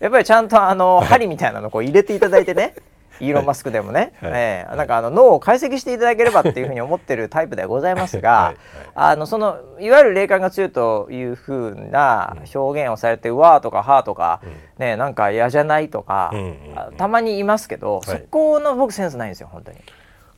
[0.00, 2.74] やっぱりちゃんとあの針みたいなのこう入れていただいてね
[3.20, 8.56] イーロン・マスクでもね、はい、えー、なんかあの脳を解析していただければっていうふうに思ってるタイプではございますが、 はい、
[8.94, 16.46] あのそのいわゆる霊感が強いというふうな表現をされて「うわ」とか「は」とか、うん、ねなんか嫌じゃないとか、うんうん
[16.88, 19.78] うん、たまにいますけど、はい、そこの僕センスないんですよ本当に。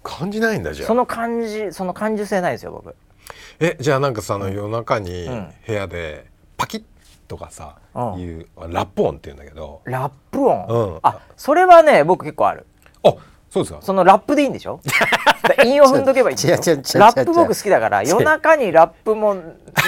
[0.03, 2.95] 感じないんだじゃその感じその感受性ないですよ僕。
[3.61, 5.29] えじゃあなんかさの夜中に
[5.67, 6.27] 部屋で
[6.57, 6.83] パキッ
[7.27, 9.83] とかさ、うん、いうラップ音って言うんだけど。
[9.85, 12.67] ラップ音、うん、あそれはね僕結構ある
[13.05, 13.15] あ
[13.51, 13.79] そうですか。
[13.81, 14.81] そのラップでいいんでしょ？
[15.65, 16.99] 韻を踏んどけばいいんでしょ？
[16.99, 19.35] ラップ僕好きだから夜中にラップも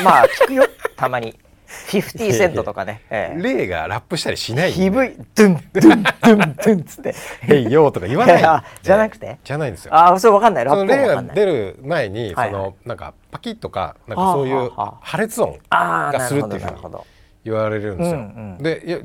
[0.02, 0.64] まあ聞くよ
[0.96, 1.38] たまに。
[1.86, 7.14] 50セントとかね、ええ、レイがラップしたりしないひぶいドゥンドゥンドゥンドゥンつって
[7.46, 9.38] 「へいよ」とか言わないじゃなくて？
[9.44, 9.94] じゃないんですよ。
[9.94, 10.64] あそれわかんない。
[10.64, 16.96] ラップレイが出る前にそのなんかパキッとかなんかそういう破裂音がするっていうふうに
[17.44, 18.28] 言われるんですよ。
[18.58, 18.98] でいや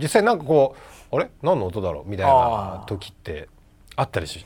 [0.00, 1.30] 実際なんかこうあれ？
[1.42, 2.10] 何の音だろう？
[2.10, 3.48] みたいな時って
[3.96, 4.44] あったりし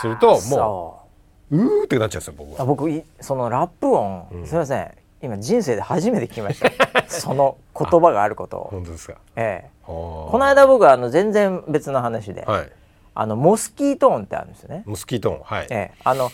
[0.00, 1.06] するとも
[1.50, 1.82] うう。
[1.82, 2.64] ーってなっちゃうんですよ僕は。
[2.64, 4.90] 僕そのラップ音、すみません。
[5.20, 6.70] 今人生で初めて聞きました。
[7.08, 8.68] その言葉があることを。
[8.70, 12.72] 本当ですか、ええ、この間僕はあの全然別の話で、はい、
[13.14, 14.82] あのモスキート音ってあるんですよね。
[14.86, 16.30] モスキート音はい、ええ、あの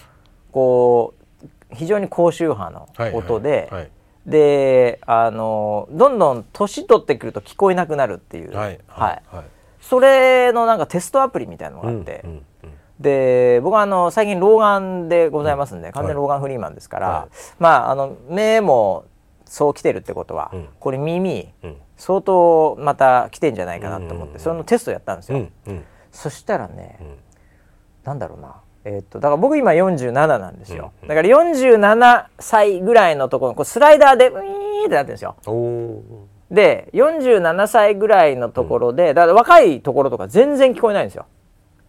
[0.53, 3.73] こう非常に高周波の音で、はいはい。
[3.73, 3.91] はい、
[4.29, 9.45] であのどんどん年取ってくると聞こえなくなるっていう、はいはい、はい、
[9.81, 12.43] それのなんかテストアプリみたいなのがあって、うんうんうん、
[13.01, 19.07] で僕はあの最近老眼でございますんで、完全老眼フリーマンですから、はい、まああの目も
[19.47, 21.49] そう来てるってことは、これ耳、
[21.97, 25.47] 相当また来てんじゃないかなと思って、そのテストやったんですよ、
[26.13, 28.19] そしたらね、うなん。
[28.19, 35.37] だろうなえー、っとだから僕今47なんですよ、だから47歳ぐらいのところこうスライダーでウィーンってなってるんですよ。
[36.51, 41.27] で47歳ぐらいのところで、だから若いところとか全然聞こえないんですよ。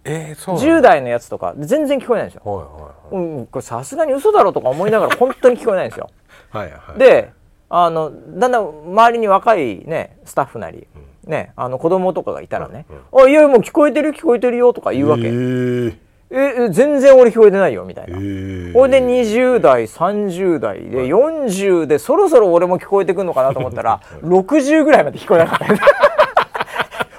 [0.03, 6.09] えー、そう10代のやつとか全然聞こえないんですよ、これさすがに嘘だろうとか思いながら本当に聞こえないんですよ。
[6.51, 7.31] はい、はい、で
[7.69, 10.87] あのだんだん周りに若いねスタッフなり、
[11.25, 15.23] うん、ねあの子供とかがいたらね「うん、あいやもう聞こえてる聞こえてるよ」とか言うわけ。
[15.23, 15.97] えー
[16.31, 25.65] え全然俺聞こえてないよみたいな、えー、これで20代30代で40でそろそろ俺も聞こえてくるのかなと思ったら 60ぐらいまで聞こえなかった。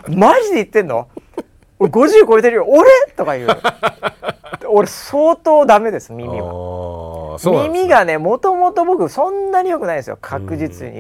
[0.15, 1.09] マジで言ってんの？
[1.79, 2.67] 俺50超えてるよ。
[2.69, 2.89] 俺？
[3.17, 3.49] とか言う。
[4.69, 7.39] 俺相当ダメです耳は。
[7.43, 10.19] 耳がねもともと僕そんなに良くないですよ。
[10.21, 10.99] 確実に。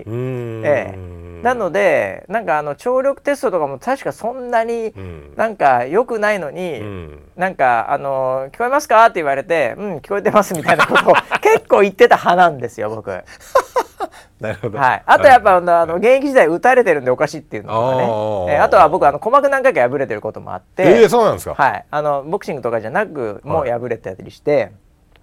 [0.64, 4.92] ええなのでなんかあの聴力テストとかも確かそんなに
[5.36, 13.10] なんか良くないのに、うん、なんかあの「聞こえますか?」って言われて「うん聞こえてます」みたいなことを 結構言ってた派なんですよ僕。
[14.40, 14.78] なるほど。
[14.78, 15.02] はい。
[15.04, 18.54] あとやっぱ、はい、あの現役時代打たれてるんでおかしいっていうのがね。
[18.54, 20.82] あ,、えー、あとは僕あの鼓膜何回か破れてることもあって。
[20.82, 21.54] ええー、そうなんですか。
[21.54, 21.84] はい。
[21.90, 24.72] あのボクシングとかじゃなくも破れたりして。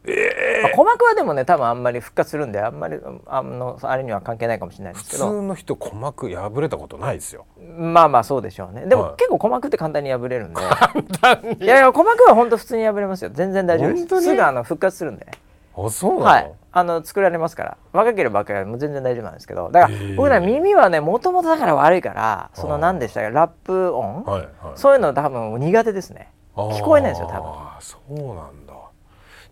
[0.07, 0.61] えー。
[0.63, 5.27] まあ、鼓膜はでもね多分あんまり復活するんであんまりあのあれには関係ないかもしれないですけど。
[5.27, 7.45] 普通の人鼓膜破れたことないですよ。
[7.77, 8.85] まあまあそうでしょうね。
[8.85, 10.61] でも、はい、結構鼓膜って簡単に破れるんで。
[10.61, 13.31] いやいや鼓膜は本当普通に破れますよ。
[13.33, 14.21] 全然大丈夫です。
[14.21, 15.27] すぐあの復活するんで
[15.75, 16.51] あそうはい。
[16.71, 17.77] あの作られますから。
[17.91, 19.69] 若ければ若ければもう全然大丈夫なんですけど。
[19.71, 26.31] だから僕ら耳はねもともとだから悪いからその何でしたかラップ音、はいはい、そういうの多分苦手ですね。
[26.55, 27.51] 聞こえないですよ多分。
[27.79, 28.73] そうなんだ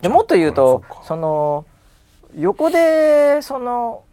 [0.06, 1.66] でもっと言うとその
[2.38, 4.04] 横でその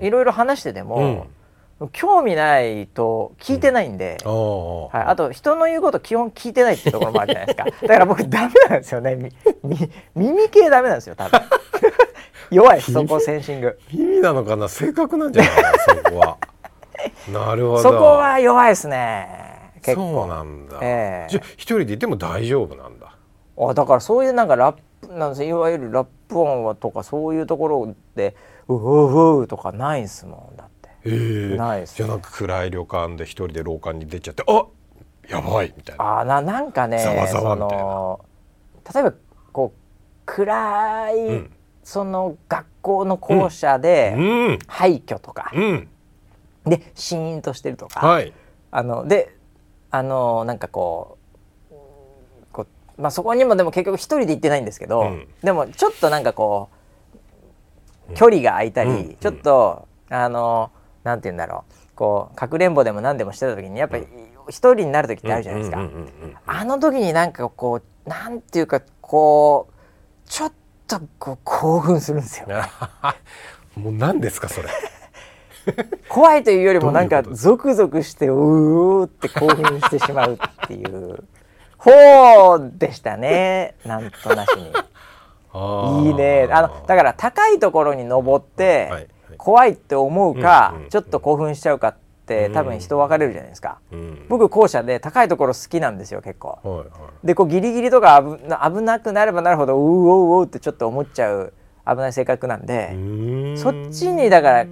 [0.00, 1.26] いろいろ話してても、
[1.78, 7.64] うん、興味ないと聞いてないんで、うん、はい、あと人の言うこと基本聞いてないっていうところもあるじゃないですか。
[7.86, 9.30] だから僕ダメなんですよね。
[10.14, 11.38] 耳系ダメなんですよ多分。
[12.50, 13.78] 弱いそこセンシング。
[13.92, 14.66] 耳なのかな？
[14.66, 15.52] 性格なんじゃない？
[16.04, 16.38] そこは。
[17.30, 17.82] なるほど。
[17.82, 19.72] そこは弱いですね。
[19.82, 20.12] 結構。
[20.12, 23.14] そうなんだ、えー、じゃ一人でいても大丈夫なんだ。
[23.58, 28.36] あだからそういうなんかラップなんですいわゆるラップ音とかそういうところで
[28.68, 30.90] 「ううう」とかないんすもんだって。
[31.04, 31.08] え。
[31.10, 34.66] ー、ないす、ね、じゃあなんか暗い旅館で一人で廊下に出ちゃって「あ
[35.28, 36.20] やばい」みたいな。
[36.20, 38.18] あななんかねざわざわみたいな。
[38.94, 39.16] 例えば
[39.52, 39.80] こう
[40.26, 41.50] 暗い、うん、
[41.82, 44.20] その学校の校舎で、う
[44.52, 45.88] ん、廃墟とか、うん、
[46.64, 48.32] でシーンとしてるとか、はい、
[48.70, 49.34] あので
[49.90, 51.19] あのなんかこう
[53.00, 56.68] まあ、そこにもでも結局一人で行ってないんですけど、うん、でもちょっとなんかこ
[58.10, 60.70] う距離が空いたり、うん、ちょっとあの
[61.04, 64.06] なんて言うんだろうこうかくれんぼでも何でもしてた時にやっぱり
[64.48, 65.88] 一人になる時ってあるじゃないですか。
[66.46, 70.52] あの時になんかこうなんていうかこうちょっ
[70.88, 72.46] とこう興奮するんですよ。
[73.76, 74.68] もう何ですかそれ。
[76.08, 77.22] 怖いというよりもなんか？
[77.22, 81.22] ゾクゾクしてうーって興奮してしまうっていう。
[81.80, 83.74] ほうでしたね。
[83.86, 84.66] なんとなしに。
[86.06, 86.48] いいね。
[86.50, 89.08] あのだから高いところに登って
[89.38, 91.94] 怖いって思うか、ちょっと興奮しちゃうかっ
[92.26, 96.84] て多分人分かれるじゃないですか、うん、僕校舎で高いところ好きなんですよ結構、はいは
[97.24, 101.52] い、でこうギリギリとか危危なくなればなるほどうおうおうってちょっと思っちゃう
[101.84, 104.66] 危ない性格なんでそっちにだから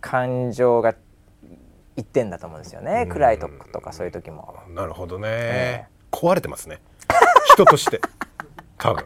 [0.00, 0.96] 感情が
[1.96, 3.06] いってんだと思うんですよね。
[3.06, 4.56] 暗いとことかそういう時も。
[4.74, 6.80] なるほどね、えー壊れてますね。
[7.52, 8.00] 人として。
[8.78, 9.04] 多分。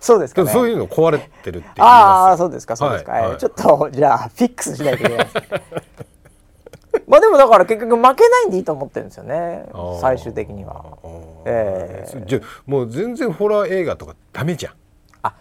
[0.00, 3.28] そうですか、ね、そういうの壊れてるってああそうですかそうですか、はい。
[3.30, 5.28] はい、ちょっとじゃあフィックスしないといけない。
[7.06, 9.66] まあでもだから結局負けないんでいいと思ってるんですよね。
[10.00, 10.84] 最終的には、
[11.44, 14.72] えー、じゃもう全然ホラー映画とかダメじゃん。
[15.22, 15.34] あ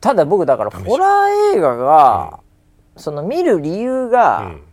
[0.00, 2.40] ただ僕だからホラー映画が、
[2.96, 4.69] うん、その見る理由が、うん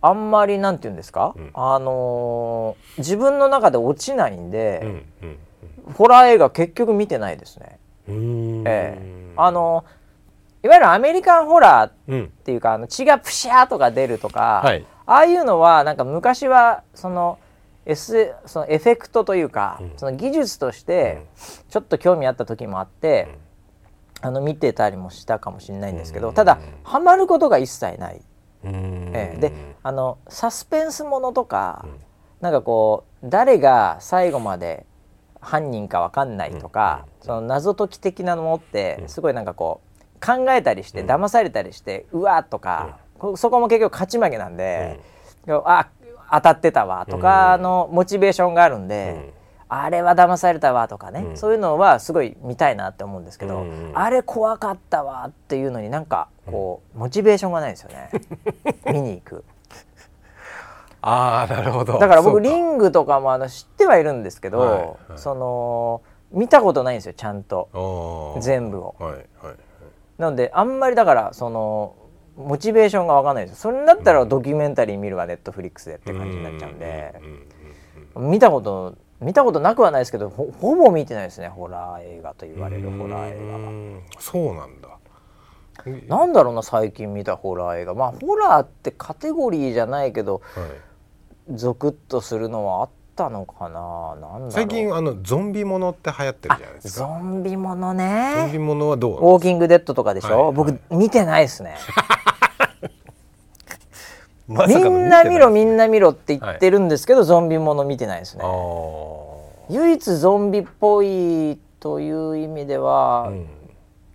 [0.00, 5.38] あんまりなんて言うんですか、うん、あのー、自分の中で落ちないんで、うんうん
[5.86, 7.78] うん、ホラー映画結局見てないですね。
[8.08, 9.32] ええ。
[9.36, 9.84] あの
[10.62, 17.38] いわゆるアメリカンホラーっていうか、あの血がプシャーとか出るとか、はい、ああいうのはなんか昔はその
[17.86, 21.26] S そのエフェクトというか、うん、その技術として
[21.70, 23.28] ちょっと興味あった時もあって、
[24.22, 28.20] うん、あの見てたりもしたかもしれないんですけど、ただハマることが一切ない。
[28.64, 29.52] えー、で
[29.82, 31.86] あのサスペンスものとか、
[32.40, 34.86] なんかこう誰が最後まで
[35.40, 39.88] 犯人か分かんないとか、うん、その謎解き的なものってすごいなんかこう
[40.20, 42.98] 考えたりして騙されたりして、うわとか、
[43.36, 45.00] そこも結局勝ち負けなんで、
[45.46, 45.88] あ
[46.30, 49.32] 当たってたわとかのモチベーションがあるんで、
[49.68, 58.10] あれは騙されたわとかね、そういうのはすごい見たいなって思うんですけど、あれ怖かったわっていうのになんかこう、モチベーションがないですよね。
[58.92, 59.44] 見に行く。
[61.00, 61.98] あなるほど。
[61.98, 68.36] だから僕リングとかもあの知ってはいるんですけど、はいはい、その見たことないんですよちゃんと。
[68.40, 68.94] 全部を。
[68.98, 69.56] はいはいはい、
[70.18, 71.94] なのであんまりだからその
[72.36, 77.14] モチベーションが分かんないですそれだったらドキュメンタリー見るわネットフリックスでって感じになっちゃうんで。
[78.16, 84.00] 見たこと見たことなくはないですけどほほぼ見てないですねホラー映画と言われるホラー映画は。
[84.20, 84.97] そうなんだ
[86.08, 87.94] なんだろうな最近見たホラー映画。
[87.94, 90.66] まあホラーってカテゴリーじゃないけど、は
[91.52, 94.16] い、ゾクッとするのはあったのかな。
[94.40, 97.06] なん最近あのゾンビものって流行ってるじゃないですか。
[97.06, 98.34] ゾンビものね。
[98.36, 101.76] ゾンビものはどうウォーキングデッドとかでしょ、はい、僕 見てないですね。
[104.48, 108.44] ま、みんな見ろみんな見ろって言ってるんですけど、はい、ゾンビもの見てないですね。
[109.70, 113.46] 唯一ゾンビっぽいという意味では、うん、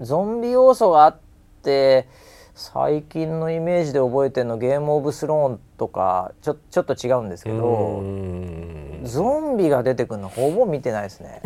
[0.01, 1.22] ゾンビ要素があって
[2.55, 8.03] 最近のイメージで覚えてるのゲームオブスローンとかちょちょっと違うんですけど
[9.03, 11.41] ゾンビが出てくるのほぼ見てないですね。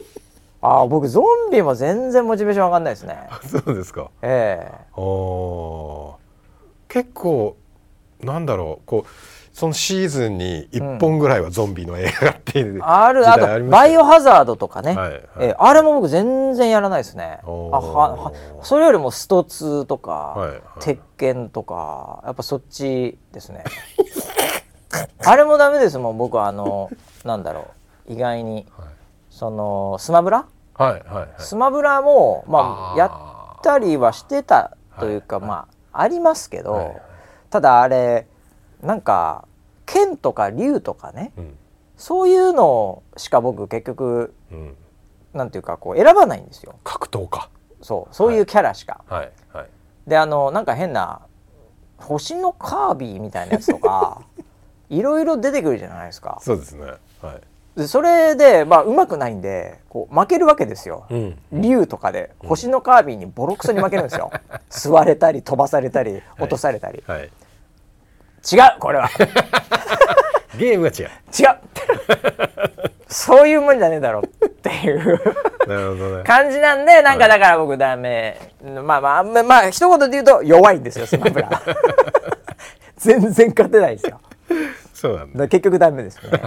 [0.60, 3.28] あ僕ゾンビも全然モチベーション上がんないですね。
[3.44, 4.10] そうですか。
[4.22, 4.72] ええ。
[6.88, 7.56] 結構
[8.20, 9.10] なんだろうこう
[9.52, 17.40] そのシーズンに1本ぐらいはゾンビの映画っていう、うん、あるあとバイオハザードとかね、はいはい、えあれも僕全然やらないですね。
[17.44, 18.32] あは
[18.62, 23.64] それよりもスト2とか、はいはい、鉄拳とかやっぱそっちですね。
[25.24, 26.88] あれもダメですもん僕はあの
[27.24, 27.68] なんだろ
[28.08, 28.12] う。
[28.12, 28.86] 意外に、はい、
[29.30, 37.02] そのスマブラ、はいはいはい、スマブラもまあやったりはしてたというか、まあありますけど、はいはい。
[37.50, 38.26] ただあれ
[38.82, 39.46] なんか
[39.86, 41.56] 剣とか竜とかね、うん、
[41.96, 44.76] そういうのしか僕結局、うん、
[45.32, 46.74] なんていうかこう選ばないんですよ。
[46.84, 47.48] 格闘家。
[47.80, 49.32] そうそういうキャラしか、はい。
[49.52, 49.68] はい、
[50.06, 51.22] であのなんか変な
[51.96, 54.22] 星のカービィみたいなやつとか
[54.90, 56.38] いろいろ出てくるじゃないですか。
[56.42, 56.84] そうですね。
[57.20, 57.40] はい。
[57.76, 62.30] でそれでまあうまくないんでこう負けるわけですよ、うん、竜とかで。
[62.40, 64.30] 星のカービィにボロクソに負けるんですよ、
[64.70, 67.30] 吸われたり飛ばされたり落とされたり、はいはい、
[68.50, 69.08] 違うこれは。
[70.58, 71.10] ゲームが違う。
[71.38, 71.72] 違う。
[73.08, 75.20] そういうもんじゃねえだろっていう。
[76.24, 81.62] 感じなんでなんかだから僕ダメ、はい、まあまあまあ一言で言うと弱いんですよスマブラ。
[82.96, 84.20] 全然勝てないですよ。
[84.94, 85.48] そうなんだ。
[85.48, 86.40] 結局ダメですね。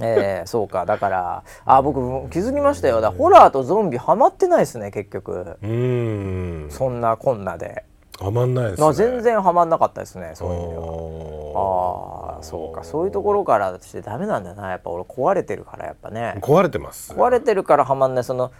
[0.00, 0.86] えー、そうか。
[0.86, 2.00] だからあ僕
[2.30, 3.00] 気づきましたよ。
[3.00, 5.56] だホラーとゾンビハマってないですね結局。
[5.62, 6.66] うん。
[6.70, 7.84] そんなこんなで
[8.20, 8.92] はまんないですね。
[8.92, 12.36] 全然はまんなかったですねそういう意味では。
[12.36, 14.70] ああそうかそういうところからしてダメなんだな。
[14.70, 16.36] やっぱ俺壊れてるからやっぱね。
[16.40, 18.24] 壊れてます、壊れてるからはまんない。
[18.24, 18.52] その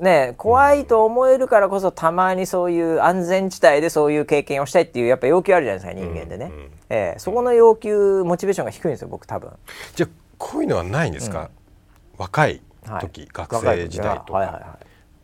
[0.00, 9.50] ね怖いと思えるからこそたまにそういう安全地帯でそういう経験をしたいっていうやっぱ欲求あるじゃないですか人間でね、うんうん、えー、そこの欲求モチベーションが低いんですよ僕多分。
[9.94, 11.48] じゃあこういうのはないんですか、うん、
[12.18, 12.60] 若い
[13.00, 14.64] 時、はい、学生時代とか、はいはいはい、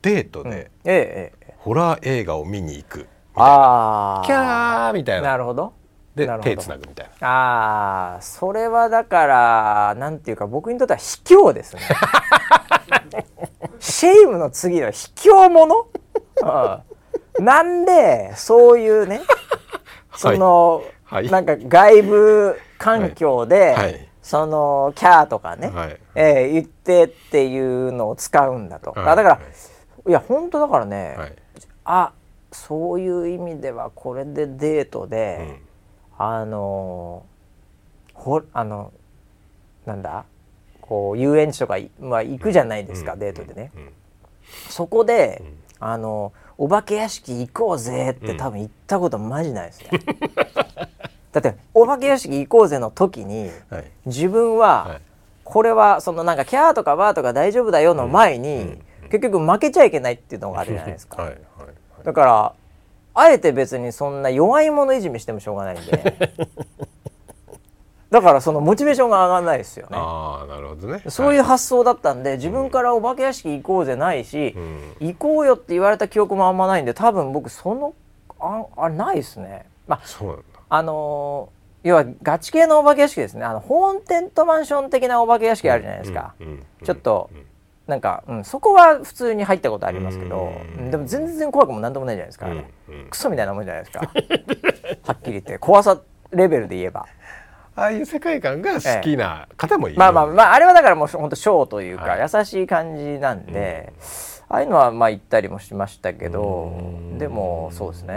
[0.03, 5.31] デートで、うん、ええええ、ホラー映画を見に行くああキャーみたいな。
[5.31, 5.75] なるほど。
[6.15, 7.29] で手つなぐみたいな。
[7.29, 11.83] ああそれはだからなんていうか僕にとっては卑怯ですね。
[13.81, 15.87] シェイムの次は卑怯者、
[17.39, 19.21] うん、なんでそういうね
[20.17, 23.75] その、はい、なんか外部環境で、はい。
[23.75, 29.41] はい、そのキャーとかね、はい、えー、言ってっていうのを使うんだと、はい、だから、
[30.09, 31.33] い、や本当だからね、はい、
[31.85, 32.13] あ
[32.55, 35.59] そういう意味ではこれでデートで、
[36.19, 37.27] うん、あの
[38.15, 38.93] ほあの
[39.85, 40.25] なんだ
[40.81, 43.73] こう遊園地とか、まあ、行くじゃないですか、うん、デートでね。
[44.69, 45.43] そこで、
[45.81, 49.91] あのお化け屋敷行こうぜって多分行ったことマジないですね。
[51.33, 55.01] だってお化け屋敷行こうぜの時に、はい、自分は、はい、
[55.43, 58.79] これはそのなんかキャーとかバーとか大丈夫だよの前に、
[59.11, 61.23] 結局負けちゃいけないっていうのがあるじゃないですか。
[61.23, 61.39] はい
[62.05, 62.55] だから
[63.15, 66.15] あえて別にそんな弱い者いじめしてもしょうがないんで
[68.11, 69.97] だからそのモチベーションが上がらないですよね。
[69.99, 71.03] ああなるほどね。
[71.09, 74.61] そういう発想だったんで、はい、自分からお化け屋敷行こうぜないし、う
[75.05, 77.93] ん、行こうよって言われた記憶もあんまないんで多分僕その
[78.39, 79.67] ああれないですね。
[79.89, 80.37] まあ
[80.69, 81.49] あの
[81.83, 83.45] 要はガチ系のお化け屋敷ですね。
[83.45, 86.35] あのホーンテントマンション的なお化け屋敷あるじゃないですか、
[86.85, 87.31] ちょっと、
[87.87, 90.53] なんか、うん、そこは普通に入ったことありますけど、
[90.91, 92.67] でも全然怖くもなんともないじゃないですか、ね
[93.11, 94.01] クソみたいなもんじゃないですか。
[94.01, 95.59] はっきり言って。
[95.59, 96.01] 怖さ
[96.33, 97.07] レベルで言えば。
[97.77, 103.93] ああいう世界観が好きな方もいる、ええ、まあまあまああれはだからもう本当ショーというか、優しい感じなんで、
[104.49, 106.73] ああいうのはまあ行ったりもしましたけど
[107.19, 108.15] でもそうですね。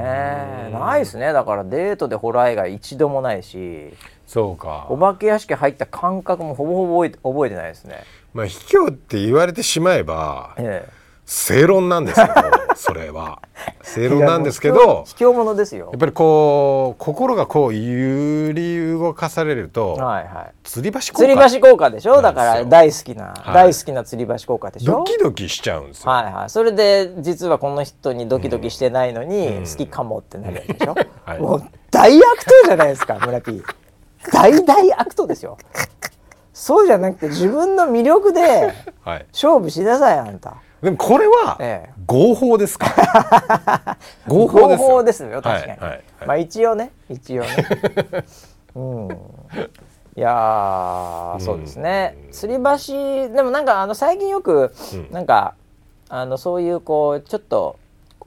[0.72, 1.34] ないですね。
[1.34, 3.93] だからデートでホラー映画一度もないし
[4.28, 4.86] そうか。
[4.89, 8.03] お化け屋敷入った感覚もほぼほぼ覚え覚えてないですね
[8.38, 10.89] まあ卑怯って言われてしまえば、ええ、
[11.25, 12.33] 正論なんですけど
[12.77, 13.41] それは。
[13.81, 15.88] 正論なんですけど卑怯者ですよ。
[15.91, 21.25] やっぱりこう心がこう揺り動かされると、はいはい、吊り橋効果。
[21.25, 22.21] 吊り橋効果でしょ？
[22.21, 24.97] だから大好きな、はい、大好きな吊り橋効果でしょ？
[24.99, 26.11] ドキドキしちゃうんですよ。
[26.11, 26.49] はいはい。
[26.51, 30.93] それで実はこの人にドキドキしてないのに、好きかもってなるでしょ、
[31.25, 33.63] はい、もう大悪党じゃないですか村 P
[34.31, 35.57] 大大悪党ですよ
[36.60, 38.74] そうじゃなくて自分の魅力で
[39.32, 40.55] 勝負しなさいあんた。
[40.82, 41.60] でもこれは
[42.08, 42.88] 合法ですか？
[44.28, 45.03] 合法ですよ。
[45.03, 45.72] ですよ確かに。
[45.72, 47.47] はいはいはい、まあ一応ね一応ね。
[48.76, 49.08] うん。
[50.16, 52.18] いやそうですね。
[52.32, 54.74] 吊り橋でもなんかあの最近よく、
[55.12, 55.53] なんか
[56.10, 57.78] あのそういうこうちょっと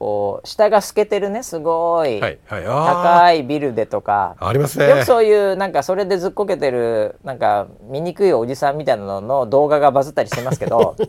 [0.01, 2.19] こう下が透けてるねすごい。
[2.49, 4.89] 高いビルでとか、ありますね。
[4.89, 10.95] よくそういうなんかそれでずっこけてるなんか醜いおじさんみたいなのの動画がバズったりしてますけど。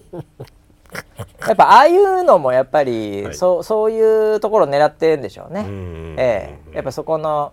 [1.49, 5.64] やっぱああいうのもやっぱり、はい、そそういうところを狙ってるんでしょうね。
[6.18, 7.53] ええ、やっぱそこの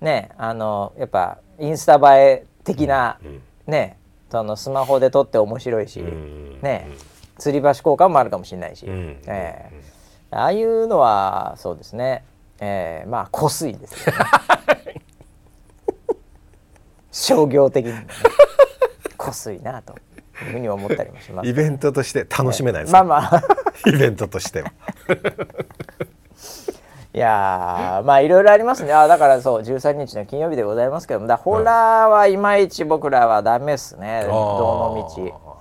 [0.00, 3.18] ねあのやっぱインスタ映え的な、
[3.66, 3.98] ね
[4.30, 6.02] そのスマホで撮って面白いし、
[6.62, 6.88] ね
[7.38, 9.87] 吊り橋効果もあるかもしれないし、ええ
[10.30, 12.24] ああいうのはそうですね、
[12.60, 14.22] えー、まあ濃水ですよね。
[17.10, 18.06] 商業的にもね。
[19.16, 19.94] 濃水なと
[20.44, 23.42] いうふうに思ったりもします、イベントとして楽しめないですか、えー、まあまあ。
[23.88, 24.72] イベントとしては。
[27.14, 28.92] いやまあいろいろありますね。
[28.92, 31.26] あだからそう13日の金曜日でございますけども。
[31.26, 34.34] だホラーはいまいち僕らはダメっすね、どの
[35.16, 35.57] 道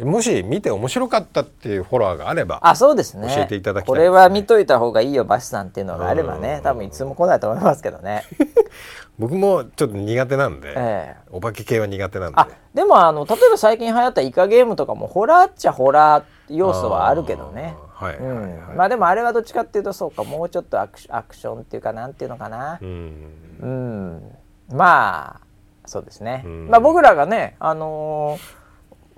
[0.00, 3.32] もし見て面白かったっていうフォロワーがあればあそうですね。
[3.34, 6.60] 教えていただきたい、ね、これは見といた方がいいよバシさんっていうのがあればね。
[6.62, 8.22] 多分いつも来ないと思いますけどね。
[9.18, 12.38] 僕もちょっと苦手なんで、ええ、お化け系は苦手なんで。
[12.38, 17.76] あでもあの例えば最近流行ったイカゲームとかもホラーっちゃホラー要素はあるけどね。
[17.94, 22.78] はい、うん、まあでもあれはどっちかっていうとそうかもうちょっとアクションっていうかなんていうのかな。
[22.80, 24.22] うん、うん、
[24.70, 25.40] まあ
[25.84, 28.57] そうですね、まあ僕らがねあのー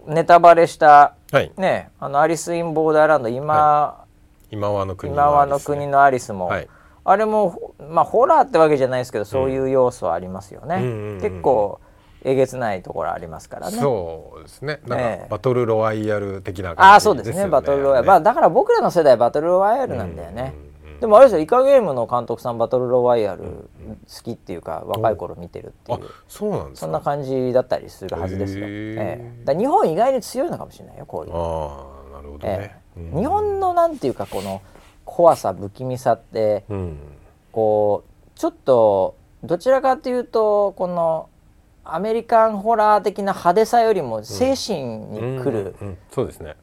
[0.07, 4.05] ネタバレした、はい、ねあのアリス・イン・ボーダーランド今、は
[4.51, 6.69] い、今和の国の、和の国のアリスも、はい、
[7.05, 11.81] あれもまあホラーってわけじゃないですけどそういう要素ありますよね、うん、結構
[12.23, 13.79] えげつないところありますからね。
[13.79, 14.81] そうですね。
[14.87, 17.49] なんかバトルロワイヤル的な感じ、ね、あそうですね。
[17.49, 20.70] バトルロワイヤル、まあだから僕らの世代バトルロワイヤルなんだよね、うん
[21.01, 26.01] でもあれですよイカゲームの監督さんバトルロワイヤル好きっていうか、若い頃見てるっていう。
[26.29, 34.61] そうなんそんな感じだったりするはずですよ、ええ、だ日本意外に強いのかもしれないよこういうあなるほどね、ええ、日本のなんていうかこの
[35.05, 36.99] 怖さ不気味さって、うん、
[37.53, 41.29] こうちょっとどちらかというとこの
[41.85, 45.75] アメリカンホラー的な派手さよりも精神にくる、
[46.11, 46.55] そうですね。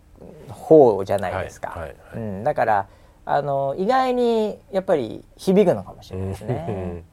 [0.50, 2.88] 方じゃないですか、うん、だから
[3.30, 7.04] あの意外にやっぱり響くのかもしれないですね。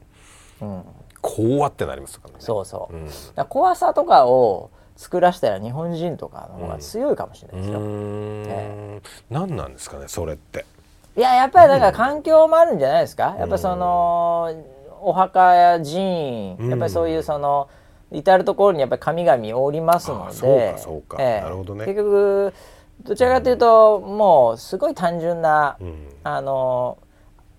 [0.63, 0.85] うん、
[1.21, 2.37] 怖ってなりますからね。
[2.39, 2.97] そうそう。
[2.97, 3.09] うん、
[3.49, 7.81] 怖さとかを作らせたら日本人とかの方が強いかもしれないですよ。
[7.81, 10.65] うん、えー、何なんですかねそれって。
[11.17, 13.35] いややっぱりだから環境もあるんじゃないですか？
[13.37, 14.55] やっぱその
[15.01, 17.69] お墓や寺院やっぱりそういうその
[18.13, 20.33] 至る所にやっぱり神々おりますので。
[20.33, 21.17] そうかそうか。
[21.19, 21.87] えー、なるほどね。
[21.87, 22.55] 結局
[23.05, 26.99] どちらかというともうすごい単純な、うん、あの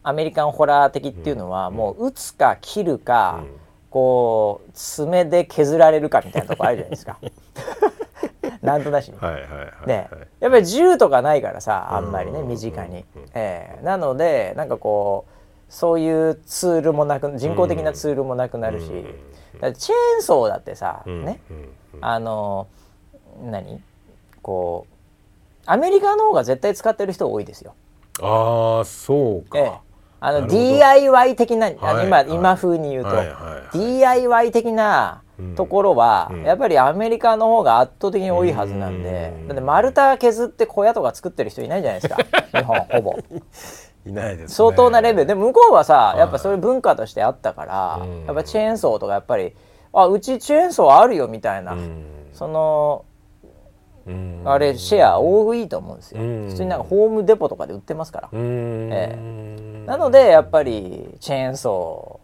[0.02, 7.20] アメリカンホラー的っていうのは、うん、もう打つか切るか、うん、こう爪で削られるかみたいなとこあるじゃないですか。
[8.62, 9.48] なんとなしに、はいはいは
[9.86, 19.74] い、ね、やっぱり銃とかないからさあんまりね身近に、えー、なのでなんかこうそういうツールもなく人工的なツールもなくなるし、チェー
[20.20, 21.40] ンソーだってさ、ね、
[22.02, 22.68] あの
[23.44, 23.84] 何？
[24.42, 24.95] こう
[25.66, 27.76] アメリカの方が絶対使ってる人多いですよ。
[28.22, 29.60] ああそうか。
[29.60, 29.72] ええ、
[30.20, 35.22] あの DIY 的な、はい、今、はい、今風に言うと、はいはい、DIY 的な
[35.56, 42.24] ところは、うん、やっぱりアメリカの方が圧倒的に多いはずなんで、だって丸太削って小屋とか作ってる人いないじゃないですか。
[42.58, 43.20] 日本ほぼ。
[44.06, 45.28] いないです、ね、相当なレベル。
[45.28, 49.56] で向こうはさ、やっぱそういう文化としてあったから、やっぱチェーンソーとかやっぱり
[49.92, 51.76] あうちチェーンソーあるよみたいな、
[52.34, 53.06] その
[54.46, 56.22] あれシェア多いと思うんですよ。
[56.22, 62.20] 普通になんかホームデポとかで売ってますから、ええ、なのでやっぱりチェーンソ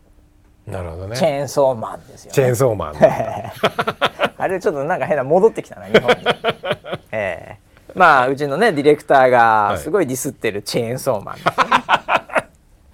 [0.67, 0.71] ー。
[0.71, 1.17] なるほどね。
[1.17, 2.95] チェーンソーマンですよ、ね、チェーンソーマン。
[4.37, 6.17] あれちょっとなんか変な戻ってきたな日本に。
[7.11, 7.71] ええ。
[7.95, 11.41] まあうちのねディレクターがすごいディスってるチェーンソーマン、ね、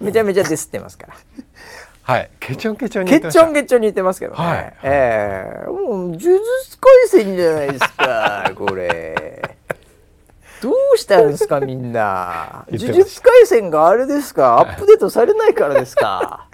[0.00, 1.14] めちゃめちゃディスってますから
[2.08, 2.30] はい。
[2.40, 5.68] ケチョンケチョンにケチョンケチョンに似てますけどね、はい、ええ。
[5.68, 6.30] ー、もう呪術
[6.80, 9.42] 廻戦じゃないですか これ。
[10.62, 12.64] どうしたんですかみんな。
[12.70, 16.46] 呪術廻戦があれですかアップデートされないからですか。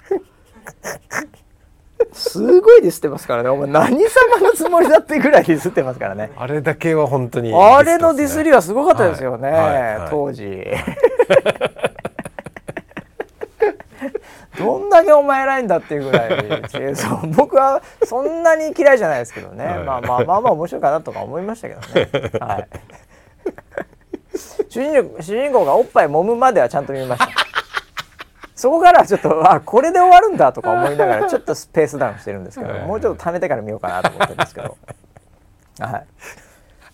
[2.12, 3.48] すごいディスってますからね。
[3.48, 6.32] お前何様のつもりだってぐらいディスってますからね。
[6.36, 10.64] あれだけは本当に、ね、あれのディスりはすごかったですよね、はいはいはい、当時
[14.58, 16.44] どんだけお前偉いんだっていうぐらい
[17.36, 22.08] 僕はそんなに嫌いじゃないですけどね、はい、まあまあまあまあ面白いかなとか思いましたけどね。
[22.40, 22.68] はい、
[24.68, 27.28] 主人主人公がおっぱい揉むまではちゃんと見ました。
[28.54, 34.76] そこからちょっとあこれで終わるんだとか思いながらちょっとスペースダウンしてるんですけど、もうちょっと貯めてから見ようかなと思ってるんですけど。
[35.80, 36.06] はい。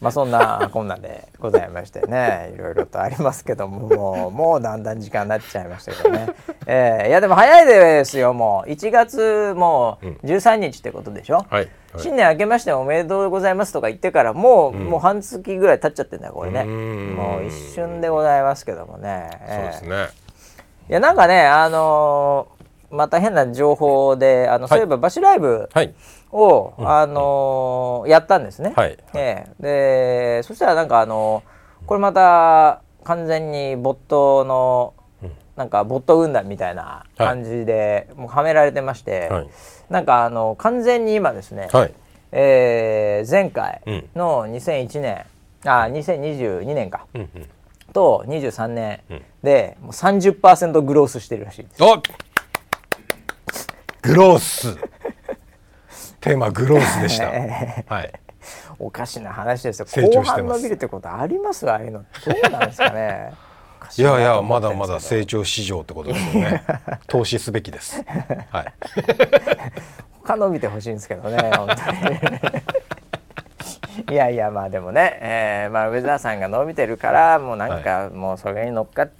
[0.00, 6.28] まあそんなこんなんでございましてね いろいろとありますけどももうもうだんだん時間になっちゃいましたけどね、
[6.66, 8.70] えー、いやでも早いですよもう。
[8.70, 16.64] 1月もう13日ってことでしょ、うんはいはい、新年明けましておめでとうございますとか言ってからもう、うん、もう半月ぐらい経っちゃってんだよこれね。
[16.64, 20.20] もう一瞬でございますけどもね、えー、そうですね。
[20.88, 25.94] いやなんかねあのー、また変な情報であの、そういえばバシライブ、はい
[26.32, 28.72] を、うん、あのー、やったんですね。
[28.76, 34.94] はい、えー、でそしたらなんかあのー、これまた完全にボットの
[35.56, 39.48] なんかボット軍団みたいな感じで、もうはめられてまして、はい、
[39.90, 41.94] なんかあの完全に今ですね、はい、
[42.32, 43.82] えー、前回
[44.14, 45.26] の2001年、
[45.64, 47.46] うん、あ2022年か、うんうん、
[47.92, 49.02] と23年
[49.42, 51.82] で、もう30%グロースしてるらしいです。
[54.02, 54.78] グロース
[56.20, 57.26] テーマグロースでした。
[57.94, 58.12] はい。
[58.78, 59.86] おかしな話ですよ。
[59.86, 61.70] 後半伸びるってことあります？
[61.70, 62.00] ああいうの。
[62.00, 62.06] ど
[62.48, 63.32] うなんですかね？
[63.96, 66.62] いやいやまだまだ成長市場ってことですよね。
[67.08, 68.04] 投資すべきです。
[68.50, 68.66] はい。
[70.22, 72.20] 他伸びてほしいんですけどね本当に。
[74.10, 79.10] いやいやまあでもね、えー、まあウェザーさんが伸びてるからもうなんかもうそれに乗っかっ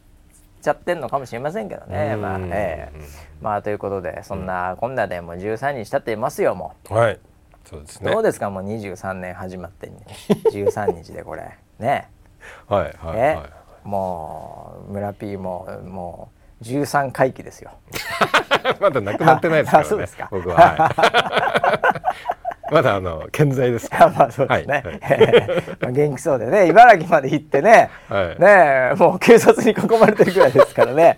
[0.61, 2.17] ちゃってんのかもしれませんけどね。
[2.17, 6.95] まあえーまあということでそんなこんなでもう13日経っていますよもう。
[6.95, 7.19] はい
[7.65, 8.11] そうですね。
[8.11, 9.91] どうですかもう23年始まって
[10.53, 12.09] 13 日でこれね。
[12.69, 13.45] はいはい、は
[13.85, 16.31] い、もう村 P もも
[16.61, 17.73] う13回忌ですよ。
[18.81, 20.07] まだなくなってないですからね。
[20.31, 20.57] 僕は。
[20.57, 21.60] はい
[22.71, 24.83] まだあの健在です かまあそうですね。
[25.81, 31.17] はい、 元気そうでね、茨城まで行ってね、はい、ねもう警察に囲まれてるぐらいですからね。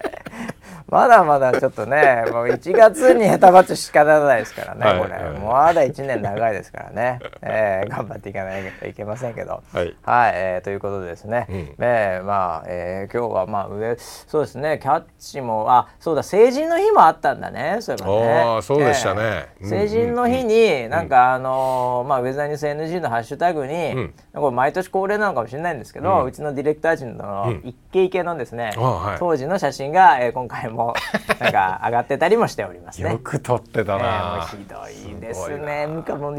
[0.92, 9.62] まだまだちょっとね もう1月に下手ばつしかならないですからね、はい、これ、まだ1年長いですからね、 えー、頑張っていかないといけませんけど。
[9.72, 18.56] はい、はい、えー、ということでですね、うん、えー、まあ、えー、今日はまあ上そうですねキャッチもあそうだ成人の日もあったんだねそういえばね。
[18.58, 28.72] あそうでしたね、えー、成人の日になんか、あのー、まあウェザーニュース NG のハッシュタグに、うん、これ毎年恒例なのかもしれないんですけど、うん、うちのディレクター陣のイケイケのですね、
[29.18, 30.94] 当時の写真が、えー、今回もも
[31.40, 33.10] なんか上がってたりもしておりますね。
[33.12, 35.86] よく撮ってたな、えー、ひどいですね。
[35.86, 36.32] むかも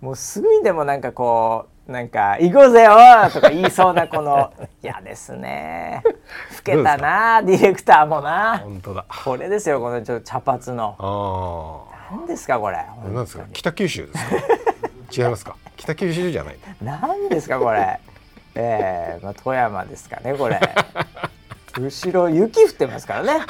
[0.00, 2.92] もうすぐにでもなんかこうなんか「行こうぜよ!」
[3.32, 4.52] とか言いそうなこの
[4.82, 6.02] 嫌ですね。
[6.04, 6.12] 老
[6.64, 8.58] けたなディレクターもな。
[8.58, 9.04] 本当だ。
[9.24, 11.86] これですよこのちょっと茶髪の。
[12.10, 12.78] 何ですかこれ？
[13.12, 13.44] 何ですか？
[13.52, 14.36] 北九州ですか？
[15.24, 15.56] 違いますか？
[15.76, 17.98] 北九州じゃない何ですかこれ？
[18.54, 20.58] ええー、まあ、富山ですかねこれ
[21.76, 23.46] 後ろ雪降ってますからね。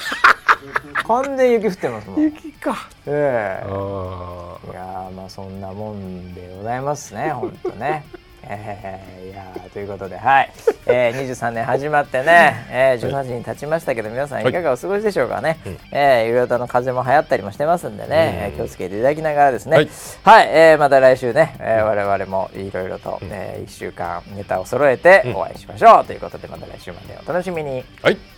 [1.06, 2.20] 完全雪降ってますもん。
[2.20, 2.88] 雪か。
[3.06, 3.66] ええ。
[3.66, 8.04] ー、いやまあそんなもんでございますね本当ね
[8.48, 10.52] えー、いやということで、はい。
[10.86, 14.52] えー、23年始まってね、えー、18時に経ちましたけど皆さんい。
[14.52, 19.76] かがお過ごしでしょうかね、はいえー、いろいろとの風も流行ったりもしてますんでね、うん、気をつけていただきながらですね。
[19.76, 19.88] はい、
[20.22, 27.84] はい、えー、また来週ね、えー、我々もいろいろと、うん、えー、1週間ネタを揃えてお会いしましょう、うん、ということでまた来週までお楽しみに。
[28.02, 28.37] はい